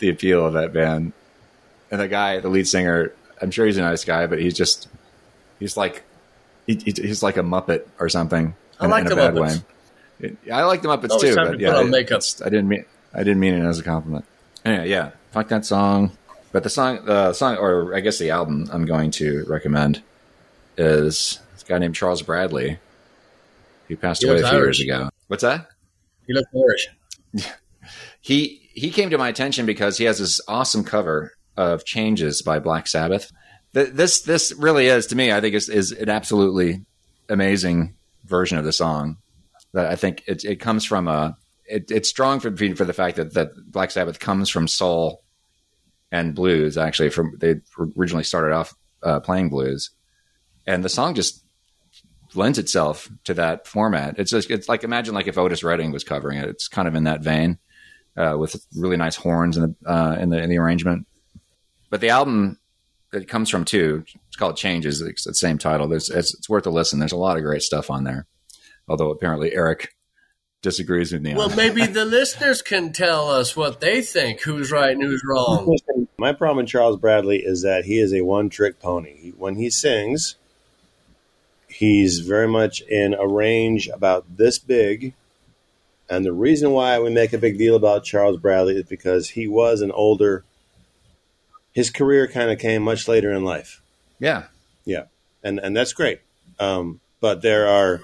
the 0.00 0.08
appeal 0.10 0.44
of 0.46 0.52
that 0.52 0.72
band. 0.72 1.12
And 1.90 2.00
the 2.00 2.06
guy, 2.08 2.38
the 2.40 2.48
lead 2.48 2.68
singer, 2.68 3.12
I'm 3.42 3.50
sure 3.50 3.66
he's 3.66 3.76
a 3.78 3.80
nice 3.80 4.04
guy, 4.04 4.26
but 4.26 4.38
he's 4.40 4.54
just 4.54 4.88
he's 5.58 5.76
like 5.76 6.02
he, 6.66 6.74
he- 6.76 6.92
he's 7.02 7.22
like 7.22 7.36
a 7.36 7.42
muppet 7.42 7.86
or 7.98 8.08
something 8.08 8.54
I 8.78 8.84
in, 8.84 8.90
like 8.90 9.06
in 9.06 9.06
a 9.06 9.10
the 9.10 9.16
bad 9.16 9.34
Muppets. 9.34 9.62
way. 10.22 10.36
I 10.52 10.62
like 10.64 10.82
the 10.82 10.88
Muppets 10.88 11.20
too, 11.20 11.34
but 11.34 11.52
to 11.52 11.58
yeah, 11.58 11.70
put 11.70 11.78
on 11.78 11.86
it- 11.86 11.90
makeup. 11.90 12.22
I 12.44 12.48
didn't 12.50 12.68
mean 12.68 12.84
I 13.14 13.18
didn't 13.18 13.40
mean 13.40 13.54
it 13.54 13.64
as 13.66 13.78
a 13.78 13.82
compliment. 13.82 14.24
Anyway, 14.64 14.88
yeah, 14.90 15.10
fuck 15.32 15.48
that 15.48 15.64
song. 15.64 16.12
But 16.52 16.62
the 16.64 16.70
song, 16.70 17.04
the 17.04 17.32
song, 17.32 17.56
or 17.56 17.94
I 17.94 18.00
guess 18.00 18.18
the 18.18 18.30
album 18.30 18.68
I'm 18.72 18.84
going 18.84 19.10
to 19.12 19.44
recommend 19.46 20.02
is 20.76 21.38
this 21.52 21.62
guy 21.62 21.78
named 21.78 21.94
Charles 21.94 22.22
Bradley, 22.22 22.78
who 23.88 23.96
passed 23.96 24.22
He 24.22 24.28
away 24.28 24.40
a 24.40 24.48
few 24.48 24.58
Irish. 24.58 24.80
years 24.80 24.88
ago. 24.88 25.10
What's 25.28 25.42
that? 25.42 25.68
He 26.26 26.32
looked 26.34 26.48
Irish. 26.54 26.88
he 28.20 28.68
he 28.74 28.90
came 28.90 29.10
to 29.10 29.18
my 29.18 29.28
attention 29.28 29.66
because 29.66 29.98
he 29.98 30.04
has 30.04 30.18
this 30.18 30.40
awesome 30.48 30.84
cover 30.84 31.32
of 31.56 31.84
Changes 31.84 32.42
by 32.42 32.58
Black 32.58 32.86
Sabbath. 32.88 33.30
Th- 33.74 33.90
This 33.90 34.22
this 34.22 34.52
really 34.52 34.86
is 34.86 35.06
to 35.08 35.16
me, 35.16 35.32
I 35.32 35.40
think 35.40 35.54
is 35.54 35.68
is 35.68 35.92
an 35.92 36.08
absolutely 36.08 36.84
amazing 37.28 37.94
version 38.24 38.58
of 38.58 38.64
the 38.64 38.72
song. 38.72 39.18
That 39.72 39.86
I 39.86 39.94
think 39.94 40.24
it 40.26 40.44
it 40.44 40.56
comes 40.56 40.84
from 40.84 41.06
a 41.06 41.36
it, 41.64 41.90
it's 41.92 42.08
strong 42.08 42.40
for 42.40 42.50
for 42.74 42.84
the 42.84 42.92
fact 42.92 43.16
that 43.16 43.34
that 43.34 43.50
Black 43.70 43.92
Sabbath 43.92 44.18
comes 44.18 44.48
from 44.48 44.66
soul 44.66 45.22
and 46.12 46.34
blues. 46.34 46.76
Actually, 46.76 47.10
from 47.10 47.36
they 47.38 47.56
originally 47.96 48.24
started 48.24 48.52
off 48.52 48.74
uh, 49.02 49.20
playing 49.20 49.48
blues, 49.48 49.90
and 50.66 50.84
the 50.84 50.88
song 50.88 51.14
just 51.14 51.44
lends 52.34 52.58
itself 52.58 53.08
to 53.24 53.34
that 53.34 53.66
format. 53.66 54.18
It's 54.18 54.30
just 54.30 54.50
it's 54.50 54.68
like 54.68 54.84
imagine 54.84 55.14
like 55.14 55.26
if 55.26 55.38
Otis 55.38 55.64
Redding 55.64 55.92
was 55.92 56.04
covering 56.04 56.38
it. 56.38 56.48
It's 56.48 56.68
kind 56.68 56.88
of 56.88 56.94
in 56.94 57.04
that 57.04 57.22
vein 57.22 57.58
uh, 58.16 58.36
with 58.38 58.64
really 58.76 58.96
nice 58.96 59.16
horns 59.16 59.56
in 59.56 59.62
the 59.62 59.90
uh, 59.90 60.16
in 60.18 60.30
the 60.30 60.38
in 60.38 60.50
the 60.50 60.58
arrangement. 60.58 61.06
But 61.90 62.00
the 62.00 62.10
album 62.10 62.58
it 63.12 63.28
comes 63.28 63.50
from 63.50 63.64
too. 63.64 64.04
It's 64.28 64.36
called 64.36 64.56
Changes. 64.56 65.00
It's 65.00 65.24
the 65.24 65.34
same 65.34 65.58
title. 65.58 65.92
It's, 65.92 66.10
it's 66.10 66.48
worth 66.48 66.66
a 66.66 66.70
listen. 66.70 66.98
There's 66.98 67.12
a 67.12 67.16
lot 67.16 67.36
of 67.36 67.42
great 67.42 67.62
stuff 67.62 67.90
on 67.90 68.04
there. 68.04 68.26
Although 68.88 69.10
apparently 69.10 69.52
Eric 69.52 69.94
disagrees 70.62 71.12
with 71.12 71.22
me. 71.22 71.34
Well, 71.34 71.54
maybe 71.54 71.86
the 71.86 72.04
listeners 72.04 72.62
can 72.62 72.92
tell 72.92 73.30
us 73.30 73.56
what 73.56 73.80
they 73.80 74.02
think. 74.02 74.42
Who's 74.42 74.70
right 74.70 74.92
and 74.92 75.02
who's 75.02 75.22
wrong? 75.24 75.78
My 76.18 76.32
problem 76.32 76.64
with 76.64 76.68
Charles 76.68 76.98
Bradley 76.98 77.38
is 77.38 77.62
that 77.62 77.84
he 77.84 77.98
is 77.98 78.12
a 78.12 78.22
one-trick 78.22 78.78
pony. 78.78 79.32
When 79.38 79.56
he 79.56 79.70
sings, 79.70 80.36
he's 81.68 82.20
very 82.20 82.48
much 82.48 82.82
in 82.82 83.14
a 83.14 83.26
range 83.26 83.88
about 83.88 84.36
this 84.36 84.58
big. 84.58 85.14
And 86.10 86.24
the 86.24 86.32
reason 86.32 86.72
why 86.72 86.98
we 86.98 87.10
make 87.10 87.32
a 87.32 87.38
big 87.38 87.56
deal 87.56 87.76
about 87.76 88.04
Charles 88.04 88.36
Bradley 88.36 88.76
is 88.76 88.84
because 88.84 89.30
he 89.30 89.46
was 89.46 89.80
an 89.80 89.92
older 89.92 90.44
his 91.72 91.90
career 91.90 92.26
kind 92.26 92.50
of 92.50 92.58
came 92.58 92.82
much 92.82 93.08
later 93.08 93.30
in 93.32 93.44
life. 93.44 93.82
Yeah, 94.18 94.44
yeah, 94.84 95.04
and 95.42 95.58
and 95.58 95.76
that's 95.76 95.92
great. 95.92 96.20
Um, 96.58 97.00
but 97.20 97.42
there 97.42 97.68
are 97.68 98.00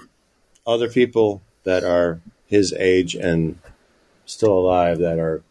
other 0.65 0.89
people 0.89 1.41
that 1.63 1.83
are 1.83 2.21
his 2.47 2.73
age 2.73 3.15
and 3.15 3.59
still 4.25 4.53
alive 4.53 4.99
that 4.99 5.19
are 5.19 5.43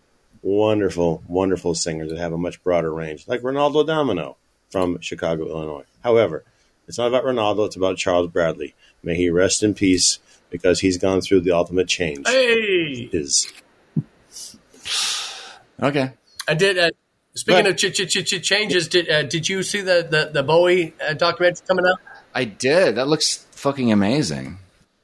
wonderful, 0.42 1.22
wonderful 1.28 1.74
singers 1.74 2.10
that 2.10 2.18
have 2.18 2.32
a 2.32 2.38
much 2.38 2.62
broader 2.62 2.92
range, 2.92 3.28
like 3.28 3.42
Ronaldo 3.42 3.86
Domino 3.86 4.36
from 4.70 5.00
Chicago, 5.00 5.48
Illinois. 5.48 5.84
However, 6.02 6.44
it's 6.88 6.98
not 6.98 7.08
about 7.08 7.24
Ronaldo; 7.24 7.66
it's 7.66 7.76
about 7.76 7.96
Charles 7.96 8.30
Bradley. 8.30 8.74
May 9.02 9.16
he 9.16 9.30
rest 9.30 9.62
in 9.62 9.74
peace 9.74 10.18
because 10.50 10.80
he's 10.80 10.98
gone 10.98 11.20
through 11.20 11.40
the 11.40 11.52
ultimate 11.52 11.88
change. 11.88 12.26
Hey, 12.26 13.08
is 13.12 13.52
okay. 15.82 16.12
I 16.48 16.54
did. 16.54 16.78
Uh, 16.78 16.90
Speaking 17.34 17.64
but, 17.64 17.72
of 17.72 17.76
ch- 17.76 17.92
ch- 17.92 18.24
ch- 18.24 18.42
changes, 18.42 18.88
did 18.88 19.10
uh, 19.10 19.22
did 19.24 19.46
you 19.46 19.62
see 19.62 19.82
the 19.82 20.06
the, 20.08 20.30
the 20.32 20.42
Bowie 20.42 20.94
uh, 21.06 21.12
documentary 21.12 21.66
coming 21.66 21.84
out? 21.86 22.00
I 22.34 22.44
did. 22.44 22.94
That 22.94 23.08
looks 23.08 23.46
fucking 23.50 23.92
amazing. 23.92 24.58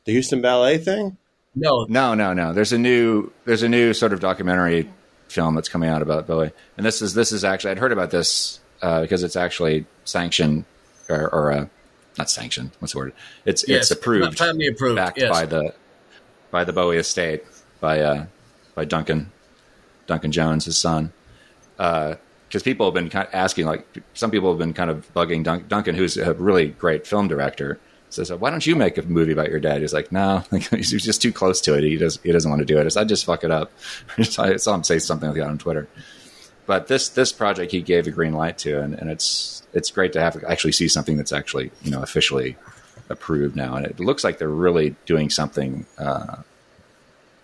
The 0.06 0.12
Houston 0.12 0.40
Ballet 0.40 0.78
thing? 0.78 1.18
No, 1.54 1.86
no, 1.88 2.14
no, 2.14 2.32
no. 2.32 2.52
There's 2.52 2.72
a 2.72 2.78
new 2.78 3.30
there's 3.44 3.62
a 3.62 3.68
new 3.68 3.92
sort 3.92 4.12
of 4.12 4.20
documentary 4.20 4.90
film 5.28 5.54
that's 5.54 5.68
coming 5.68 5.88
out 5.88 6.02
about 6.02 6.26
Bowie, 6.26 6.52
and 6.76 6.86
this 6.86 7.02
is 7.02 7.14
this 7.14 7.32
is 7.32 7.44
actually 7.44 7.72
I'd 7.72 7.78
heard 7.78 7.92
about 7.92 8.10
this 8.10 8.60
uh, 8.80 9.02
because 9.02 9.22
it's 9.22 9.36
actually 9.36 9.86
sanctioned 10.04 10.64
or, 11.08 11.28
or 11.32 11.52
uh, 11.52 11.66
not 12.18 12.30
sanctioned. 12.30 12.70
What's 12.78 12.92
the 12.92 12.98
word? 12.98 13.12
It's 13.44 13.68
yes, 13.68 13.82
it's 13.82 13.90
approved, 13.90 14.38
family 14.38 14.66
approved, 14.66 14.96
backed 14.96 15.18
yes. 15.18 15.30
by 15.30 15.46
the 15.46 15.74
by 16.50 16.64
the 16.64 16.72
Bowie 16.72 16.96
estate 16.96 17.44
by 17.80 18.00
uh, 18.00 18.26
by 18.74 18.84
Duncan 18.84 19.30
Duncan 20.06 20.32
Jones, 20.32 20.64
his 20.64 20.78
son 20.78 21.12
because 21.76 22.62
uh, 22.62 22.64
people 22.64 22.86
have 22.86 22.94
been 22.94 23.10
kind 23.10 23.26
of 23.26 23.34
asking, 23.34 23.66
like 23.66 23.86
some 24.14 24.30
people 24.30 24.50
have 24.50 24.58
been 24.58 24.72
kind 24.72 24.90
of 24.90 25.12
bugging 25.14 25.42
Dun- 25.42 25.64
Duncan, 25.68 25.94
who's 25.94 26.16
a 26.16 26.34
really 26.34 26.68
great 26.68 27.06
film 27.06 27.28
director. 27.28 27.80
Says, 28.12 28.32
"Why 28.32 28.50
don't 28.50 28.66
you 28.66 28.76
make 28.76 28.98
a 28.98 29.02
movie 29.02 29.32
about 29.32 29.50
your 29.50 29.60
dad?" 29.60 29.80
He's 29.80 29.94
like, 29.94 30.12
"No, 30.12 30.44
he's 30.70 30.90
just 30.90 31.22
too 31.22 31.32
close 31.32 31.60
to 31.62 31.76
it. 31.76 31.84
He 31.84 31.96
does. 31.96 32.18
He 32.22 32.32
doesn't 32.32 32.50
want 32.50 32.60
to 32.60 32.66
do 32.66 32.78
it." 32.78 32.84
I 32.84 32.88
said, 32.88 33.00
"I 33.00 33.04
just 33.04 33.24
fuck 33.24 33.44
it 33.44 33.50
up." 33.50 33.72
I 34.18 34.56
saw 34.56 34.74
him 34.74 34.84
say 34.84 34.98
something 34.98 35.30
like 35.30 35.38
that 35.38 35.48
on 35.48 35.58
Twitter. 35.58 35.88
But 36.66 36.86
this 36.86 37.08
this 37.08 37.32
project 37.32 37.72
he 37.72 37.82
gave 37.82 38.06
a 38.06 38.10
green 38.10 38.34
light 38.34 38.58
to, 38.58 38.80
and, 38.80 38.94
and 38.94 39.10
it's 39.10 39.62
it's 39.72 39.90
great 39.90 40.12
to 40.12 40.20
have 40.20 40.42
actually 40.44 40.72
see 40.72 40.88
something 40.88 41.16
that's 41.16 41.32
actually 41.32 41.70
you 41.82 41.90
know 41.90 42.02
officially 42.02 42.56
approved 43.08 43.56
now, 43.56 43.74
and 43.74 43.86
it 43.86 43.98
looks 43.98 44.24
like 44.24 44.38
they're 44.38 44.48
really 44.48 44.94
doing 45.06 45.28
something 45.30 45.86
uh, 45.98 46.36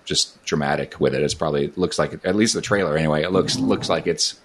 just 0.05 0.43
dramatic 0.45 1.01
with 1.01 1.15
it. 1.15 1.23
It's 1.23 1.35
probably 1.35 1.67
it 1.67 1.79
looks 1.79 1.99
like 1.99 2.25
at 2.25 2.37
least 2.37 2.55
the 2.55 2.63
trailer 2.63 2.97
anyway. 2.97 3.23
It 3.23 3.33
looks 3.33 3.59
looks 3.59 3.89
like 3.89 4.07
it's 4.07 4.39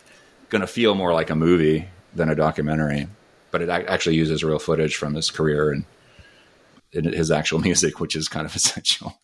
going 0.49 0.61
to 0.61 0.67
feel 0.67 0.95
more 0.95 1.13
like 1.13 1.29
a 1.29 1.35
movie 1.35 1.87
than 2.15 2.29
a 2.29 2.35
documentary, 2.35 3.07
but 3.51 3.61
it 3.61 3.69
actually 3.69 4.15
uses 4.15 4.43
real 4.43 4.59
footage 4.59 4.95
from 4.95 5.13
his 5.15 5.31
career 5.31 5.71
and, 5.71 5.85
his 6.93 7.31
actual 7.31 7.59
music, 7.67 7.99
which 7.99 8.15
is 8.15 8.27
kind 8.27 8.45
of 8.45 8.55
essential. 8.55 9.19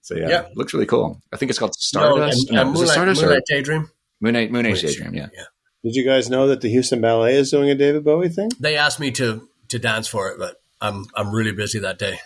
So 0.00 0.16
yeah, 0.16 0.28
yeah. 0.28 0.48
looks 0.54 0.72
really 0.72 0.86
cool. 0.86 1.20
I 1.32 1.36
think 1.36 1.50
it's 1.50 1.58
called 1.58 1.74
Stardust. 1.74 2.50
No, 2.50 2.60
and, 2.60 2.68
no, 2.68 2.72
Moonlight, 2.72 2.88
Stardust 2.88 3.22
Moonage 3.22 3.40
Daydream. 3.48 3.90
Moonlight, 4.20 4.50
Moonage 4.50 4.82
Daydream. 4.82 5.14
Yeah. 5.14 5.28
yeah. 5.32 5.44
Did 5.84 5.94
you 5.94 6.04
guys 6.04 6.28
know 6.28 6.46
that 6.48 6.60
the 6.60 6.68
Houston 6.68 7.00
Ballet 7.00 7.36
is 7.36 7.50
doing 7.50 7.70
a 7.70 7.74
David 7.74 8.04
Bowie 8.04 8.28
thing? 8.28 8.50
They 8.58 8.76
asked 8.76 9.00
me 9.00 9.10
to 9.12 9.48
to 9.68 9.78
dance 9.78 10.08
for 10.08 10.28
it, 10.30 10.38
but 10.38 10.56
I'm 10.80 11.06
I'm 11.14 11.30
really 11.30 11.52
busy 11.52 11.78
that 11.80 11.98
day. 11.98 12.18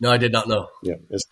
No, 0.00 0.10
I 0.10 0.16
did 0.16 0.32
not 0.32 0.48
know. 0.48 0.68
Yeah, 0.82 0.96
it's 1.10 1.24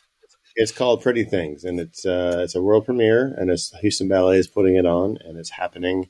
it's 0.54 0.72
called 0.72 1.02
Pretty 1.02 1.24
Things, 1.24 1.64
and 1.64 1.78
it's 1.78 2.06
uh, 2.06 2.40
it's 2.42 2.54
a 2.54 2.62
world 2.62 2.86
premiere, 2.86 3.34
and 3.36 3.50
it's 3.50 3.76
Houston 3.80 4.08
Ballet 4.08 4.38
is 4.38 4.46
putting 4.46 4.76
it 4.76 4.86
on, 4.86 5.18
and 5.24 5.38
it's 5.38 5.50
happening 5.50 6.08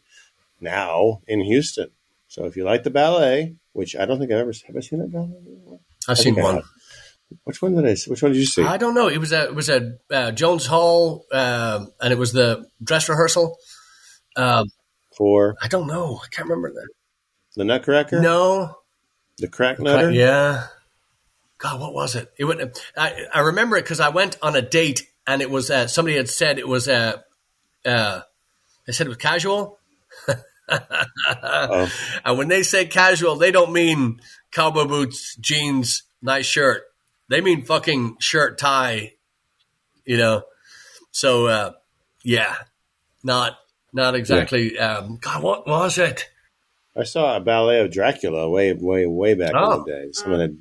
now 0.61 1.21
in 1.27 1.41
Houston. 1.41 1.91
So 2.29 2.45
if 2.45 2.57
you 2.57 2.65
like 2.65 2.83
the 2.83 2.91
ballet, 2.91 3.57
which 3.73 3.97
I 3.97 4.07
don't 4.07 4.19
think 4.19 4.31
I've 4.31 4.39
ever 4.39 4.53
have 4.67 4.77
I 4.77 4.81
seen 4.81 5.01
that 5.01 5.13
ballet? 5.13 5.79
I've 6.09 6.19
seen 6.19 6.37
one. 6.37 6.63
Which 7.45 7.61
one 7.61 7.75
did 7.75 7.87
I? 7.87 7.97
Which 8.07 8.23
one 8.23 8.33
did 8.33 8.39
you 8.39 8.47
see? 8.47 8.63
I 8.63 8.77
don't 8.77 8.95
know. 8.95 9.09
It 9.09 9.19
was 9.19 9.33
a 9.33 9.45
it 9.45 9.55
was 9.55 9.69
a 9.69 9.95
uh, 10.11 10.31
Jones 10.33 10.67
Hall, 10.67 11.25
um, 11.33 11.93
and 12.01 12.13
it 12.13 12.19
was 12.19 12.33
the 12.33 12.69
dress 12.83 13.09
rehearsal. 13.09 13.57
Um, 14.37 14.67
For 15.17 15.57
I 15.61 15.69
don't 15.69 15.87
know. 15.87 16.21
I 16.23 16.29
can't 16.29 16.49
remember 16.49 16.73
that. 16.73 16.89
The 17.57 17.65
Nutcracker. 17.65 18.21
No. 18.21 18.77
The 19.39 19.49
Crack 19.49 19.79
Nutter. 19.79 20.11
Yeah. 20.13 20.67
God, 21.59 21.81
what 21.81 21.95
was 21.95 22.15
it? 22.15 22.31
It 22.39 22.45
would. 22.45 22.79
I, 22.97 23.27
I 23.33 23.41
remember 23.41 23.77
it 23.77 23.83
because 23.83 24.01
I 24.01 24.11
went 24.11 24.37
on 24.43 24.55
a 24.57 24.63
date 24.63 25.07
and 25.27 25.43
it 25.43 25.51
was 25.51 25.71
uh, 25.71 25.87
somebody 25.87 26.17
had 26.17 26.29
said 26.29 26.59
it 26.59 26.69
was 26.69 26.87
uh, 26.87 27.19
uh, 27.85 28.21
they 28.87 28.93
said 28.93 29.07
it 29.07 29.11
was 29.11 29.19
casual. 29.19 29.79
oh. 31.43 31.91
And 32.25 32.39
when 32.39 32.49
they 32.49 32.63
say 32.63 32.87
casual, 32.87 33.37
they 33.37 33.51
don't 33.51 33.73
mean 33.73 34.21
cowboy 34.53 34.85
boots, 34.85 35.37
jeans, 35.37 36.03
nice 36.23 36.47
shirt. 36.47 36.83
They 37.29 37.41
mean 37.41 37.65
fucking 37.65 38.17
shirt, 38.21 38.59
tie. 38.59 39.15
You 40.05 40.17
know. 40.19 40.43
So 41.11 41.47
uh, 41.47 41.73
yeah, 42.25 42.57
not 43.25 43.59
not 43.93 44.15
exactly. 44.15 44.75
Yeah. 44.75 44.99
Um, 44.99 45.19
God, 45.21 45.43
what 45.43 45.67
was 45.67 45.99
it? 45.99 46.29
I 46.97 47.05
saw 47.05 47.37
a 47.37 47.41
ballet 47.41 47.81
of 47.81 47.91
Dracula 47.91 48.49
way, 48.49 48.73
way, 48.73 49.07
way 49.07 49.35
back 49.35 49.53
oh. 49.55 49.73
in 49.73 49.79
the 49.79 49.85
day. 49.85 50.09
Someone 50.13 50.41
had 50.41 50.57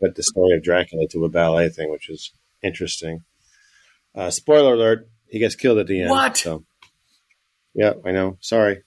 put 0.00 0.14
the 0.14 0.22
story 0.22 0.54
of 0.54 0.62
Dracula 0.62 1.06
to 1.08 1.24
a 1.24 1.30
ballet 1.30 1.70
thing, 1.70 1.90
which 1.90 2.10
is 2.10 2.32
interesting. 2.62 3.24
Uh, 4.14 4.30
spoiler 4.30 4.74
alert: 4.74 5.08
he 5.28 5.38
gets 5.38 5.54
killed 5.54 5.78
at 5.78 5.86
the 5.86 6.02
end. 6.02 6.10
What? 6.10 6.36
So, 6.36 6.64
yeah, 7.74 7.94
I 8.04 8.12
know. 8.12 8.36
Sorry, 8.40 8.82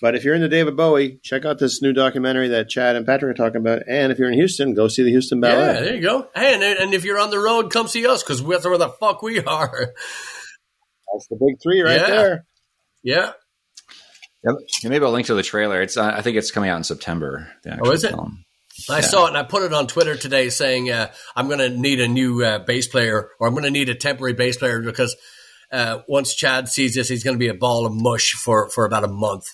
but 0.00 0.14
if 0.14 0.24
you're 0.24 0.34
into 0.34 0.48
David 0.48 0.76
Bowie, 0.76 1.20
check 1.22 1.44
out 1.44 1.58
this 1.58 1.80
new 1.80 1.92
documentary 1.92 2.48
that 2.48 2.68
Chad 2.68 2.96
and 2.96 3.06
Patrick 3.06 3.30
are 3.30 3.34
talking 3.34 3.60
about. 3.60 3.82
And 3.88 4.12
if 4.12 4.18
you're 4.18 4.28
in 4.28 4.34
Houston, 4.34 4.74
go 4.74 4.88
see 4.88 5.02
the 5.02 5.10
Houston 5.10 5.40
Ballet. 5.40 5.74
Yeah, 5.74 5.80
there 5.80 5.94
you 5.94 6.02
go. 6.02 6.28
Hey, 6.34 6.54
and, 6.54 6.62
and 6.62 6.94
if 6.94 7.04
you're 7.04 7.18
on 7.18 7.30
the 7.30 7.38
road, 7.38 7.72
come 7.72 7.88
see 7.88 8.06
us 8.06 8.22
because 8.22 8.44
that's 8.44 8.66
where 8.66 8.78
the 8.78 8.90
fuck 8.90 9.22
we 9.22 9.40
are. 9.40 9.94
That's 11.12 11.28
the 11.28 11.36
big 11.36 11.56
three 11.62 11.80
right 11.80 12.00
yeah. 12.00 12.06
there. 12.06 12.46
Yeah. 13.02 13.32
Yeah, 14.44 14.88
maybe 14.88 15.04
I'll 15.04 15.12
link 15.12 15.26
to 15.28 15.34
the 15.34 15.42
trailer. 15.42 15.80
It's 15.80 15.96
uh, 15.96 16.12
I 16.14 16.22
think 16.22 16.36
it's 16.36 16.50
coming 16.50 16.70
out 16.70 16.76
in 16.76 16.84
September. 16.84 17.48
Oh, 17.80 17.90
is 17.90 18.04
it? 18.04 18.10
Film. 18.10 18.44
I 18.90 18.96
yeah. 18.96 19.00
saw 19.00 19.24
it 19.24 19.28
and 19.28 19.38
I 19.38 19.42
put 19.42 19.62
it 19.62 19.72
on 19.72 19.86
Twitter 19.86 20.16
today 20.16 20.50
saying 20.50 20.90
uh, 20.90 21.10
I'm 21.34 21.46
going 21.46 21.58
to 21.58 21.70
need 21.70 22.00
a 22.00 22.08
new 22.08 22.44
uh, 22.44 22.58
bass 22.58 22.86
player 22.86 23.30
or 23.40 23.48
I'm 23.48 23.54
going 23.54 23.64
to 23.64 23.70
need 23.70 23.88
a 23.88 23.94
temporary 23.94 24.34
bass 24.34 24.58
player 24.58 24.82
because 24.82 25.16
uh, 25.72 26.00
once 26.06 26.34
Chad 26.34 26.68
sees 26.68 26.94
this, 26.94 27.08
he's 27.08 27.24
going 27.24 27.36
to 27.36 27.38
be 27.38 27.48
a 27.48 27.54
ball 27.54 27.86
of 27.86 27.92
mush 27.94 28.32
for, 28.32 28.68
for 28.70 28.84
about 28.84 29.02
a 29.02 29.08
month. 29.08 29.46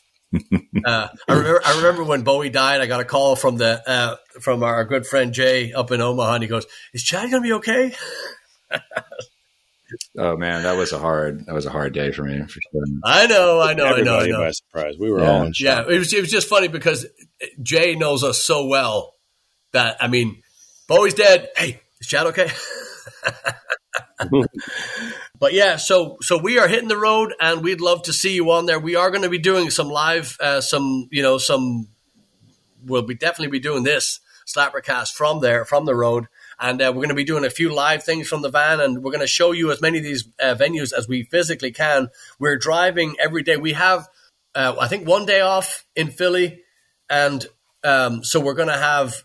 Uh, 0.85 1.09
I 1.29 1.33
remember 1.35 1.61
I 1.65 1.77
remember 1.77 2.05
when 2.05 2.23
Bowie 2.23 2.51
died. 2.51 2.81
I 2.81 2.87
got 2.87 3.01
a 3.01 3.05
call 3.05 3.37
from 3.37 3.57
the 3.57 3.83
uh, 3.89 4.17
from 4.41 4.63
our 4.63 4.85
good 4.85 5.07
friend 5.07 5.33
Jay 5.33 5.73
up 5.73 5.91
in 5.93 6.01
Omaha, 6.01 6.35
and 6.35 6.43
he 6.43 6.49
goes, 6.49 6.67
"Is 6.93 7.03
Chad 7.03 7.31
going 7.31 7.43
to 7.43 7.49
be 7.49 7.53
okay?" 7.55 7.95
oh 10.19 10.37
man, 10.37 10.63
that 10.63 10.77
was 10.77 10.93
a 10.93 10.99
hard 10.99 11.47
that 11.47 11.55
was 11.55 11.67
a 11.67 11.71
hard 11.71 11.93
day 11.93 12.13
for 12.13 12.25
me 12.25 12.41
for 12.43 12.49
sure. 12.49 12.85
I 13.05 13.27
know, 13.27 13.61
I 13.61 13.75
know, 13.75 13.85
Everybody 13.85 14.03
I 14.03 14.05
know. 14.05 14.19
I 14.19 14.27
know. 14.27 14.47
by 14.47 14.51
surprise. 14.51 14.95
We 14.99 15.11
were 15.11 15.21
yeah. 15.21 15.31
all 15.31 15.43
in 15.45 15.53
shock. 15.53 15.87
Yeah, 15.87 15.95
it 15.95 15.99
was 15.99 16.13
it 16.13 16.21
was 16.21 16.31
just 16.31 16.49
funny 16.49 16.69
because 16.69 17.07
Jay 17.63 17.95
knows 17.95 18.25
us 18.25 18.43
so 18.43 18.67
well 18.67 19.15
that 19.73 19.99
I 20.01 20.09
mean, 20.09 20.43
Bowie's 20.89 21.15
dead. 21.15 21.49
Hey, 21.57 21.81
is 22.01 22.07
Chad 22.07 22.27
okay? 22.29 22.51
but 25.43 25.55
yeah, 25.55 25.75
so 25.75 26.19
so 26.23 26.39
we 26.39 26.61
are 26.61 26.69
hitting 26.69 26.87
the 26.87 26.97
road, 26.97 27.35
and 27.41 27.65
we'd 27.65 27.81
love 27.81 28.03
to 28.03 28.13
see 28.13 28.33
you 28.33 28.53
on 28.53 28.67
there. 28.67 28.79
We 28.79 28.95
are 28.95 29.11
going 29.11 29.25
to 29.25 29.29
be 29.29 29.41
doing 29.41 29.71
some 29.71 29.89
live, 29.89 30.37
uh, 30.39 30.61
some 30.61 31.09
you 31.11 31.21
know, 31.21 31.37
some. 31.37 31.89
We'll 32.87 33.03
be 33.03 33.17
definitely 33.17 33.51
be 33.51 33.59
doing 33.59 33.83
this 33.83 34.21
Slappercast 34.47 35.15
from 35.15 35.41
there, 35.41 35.65
from 35.65 35.85
the 35.85 35.97
road, 35.97 36.29
and 36.61 36.81
uh, 36.81 36.93
we're 36.95 37.01
going 37.01 37.09
to 37.09 37.17
be 37.17 37.25
doing 37.25 37.45
a 37.45 37.51
few 37.51 37.75
live 37.75 38.05
things 38.05 38.29
from 38.29 38.43
the 38.43 38.51
van, 38.51 38.79
and 38.79 39.03
we're 39.03 39.11
going 39.11 39.19
to 39.19 39.27
show 39.27 39.51
you 39.51 39.73
as 39.73 39.81
many 39.81 39.99
of 39.99 40.05
these 40.05 40.29
uh, 40.41 40.55
venues 40.55 40.93
as 40.97 41.09
we 41.09 41.25
physically 41.25 41.73
can. 41.73 42.11
We're 42.39 42.57
driving 42.57 43.17
every 43.19 43.43
day. 43.43 43.57
We 43.57 43.73
have, 43.73 44.07
uh, 44.55 44.77
I 44.81 44.87
think, 44.87 45.09
one 45.09 45.27
day 45.27 45.41
off 45.41 45.85
in 45.97 46.13
Philly, 46.13 46.63
and 47.11 47.45
um, 47.83 48.23
so 48.23 48.39
we're 48.39 48.55
going 48.55 48.69
to 48.69 48.79
have 48.79 49.25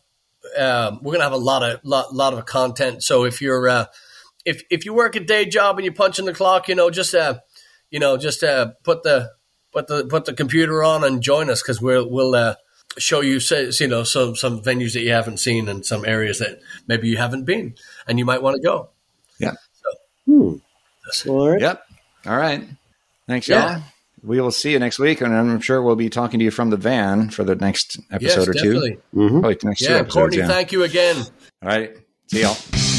um, 0.58 1.00
we're 1.04 1.12
gonna 1.12 1.26
have 1.26 1.34
a 1.34 1.38
lot 1.38 1.62
of 1.62 1.80
lot, 1.84 2.12
lot 2.12 2.34
of 2.34 2.44
content. 2.48 3.04
So 3.04 3.24
if 3.24 3.40
you're 3.40 3.70
uh, 3.70 3.86
if 4.48 4.64
if 4.72 4.86
you 4.86 4.94
work 4.94 5.16
a 5.16 5.20
day 5.20 5.46
job 5.46 5.78
and 5.78 5.86
you're 5.86 5.94
punching 5.94 6.26
the 6.26 6.34
clock, 6.34 6.68
you 6.70 6.76
know, 6.76 6.90
just 6.90 7.14
uh, 7.14 7.40
you 7.92 8.00
know, 8.00 8.18
just 8.18 8.44
uh, 8.44 8.72
put 8.84 9.04
the 9.04 9.32
put 9.74 9.88
the 9.88 10.06
put 10.06 10.26
the 10.26 10.34
computer 10.34 10.84
on 10.84 11.04
and 11.04 11.22
join 11.22 11.50
us 11.50 11.62
because 11.62 11.82
we'll 11.82 12.10
we'll 12.10 12.34
uh, 12.34 12.56
show 12.98 13.22
you 13.22 13.40
say, 13.40 13.70
you 13.80 13.88
know 13.88 14.04
some 14.04 14.36
some 14.36 14.62
venues 14.62 14.94
that 14.94 15.02
you 15.02 15.12
haven't 15.12 15.38
seen 15.38 15.68
and 15.68 15.86
some 15.86 16.06
areas 16.06 16.40
that 16.40 16.60
maybe 16.88 17.08
you 17.10 17.18
haven't 17.18 17.44
been 17.46 17.76
and 18.08 18.18
you 18.20 18.26
might 18.26 18.42
want 18.42 18.56
to 18.56 18.62
go. 18.62 18.90
Yeah. 19.40 19.52
Hmm. 20.26 20.56
All 21.28 21.50
right. 21.52 21.62
Yep. 21.62 21.84
All 22.26 22.38
right. 22.38 22.64
Thanks, 23.28 23.48
Yeah. 23.48 23.76
y'all. 23.76 23.84
We 24.24 24.42
will 24.42 24.52
see 24.52 24.72
you 24.72 24.80
next 24.80 24.98
week, 25.00 25.22
and 25.22 25.34
I'm 25.34 25.60
sure 25.62 25.82
we'll 25.82 25.96
be 25.96 26.10
talking 26.10 26.40
to 26.40 26.44
you 26.44 26.52
from 26.52 26.70
the 26.72 26.76
van 26.78 27.30
for 27.30 27.44
the 27.44 27.56
next 27.56 27.98
Yes, 27.98 28.08
episode 28.12 28.50
or 28.50 28.54
definitely. 28.54 28.98
two. 29.14 29.30
Probably 29.30 29.58
next 29.64 29.80
two 29.80 29.86
Yeah, 29.86 29.92
episodes. 30.00 30.14
Courtney, 30.16 30.38
yeah. 30.40 30.48
thank 30.48 30.72
you 30.72 30.84
again. 30.84 31.18
All 31.62 31.70
right. 31.70 31.96
See 32.28 32.42
y'all. 32.42 32.97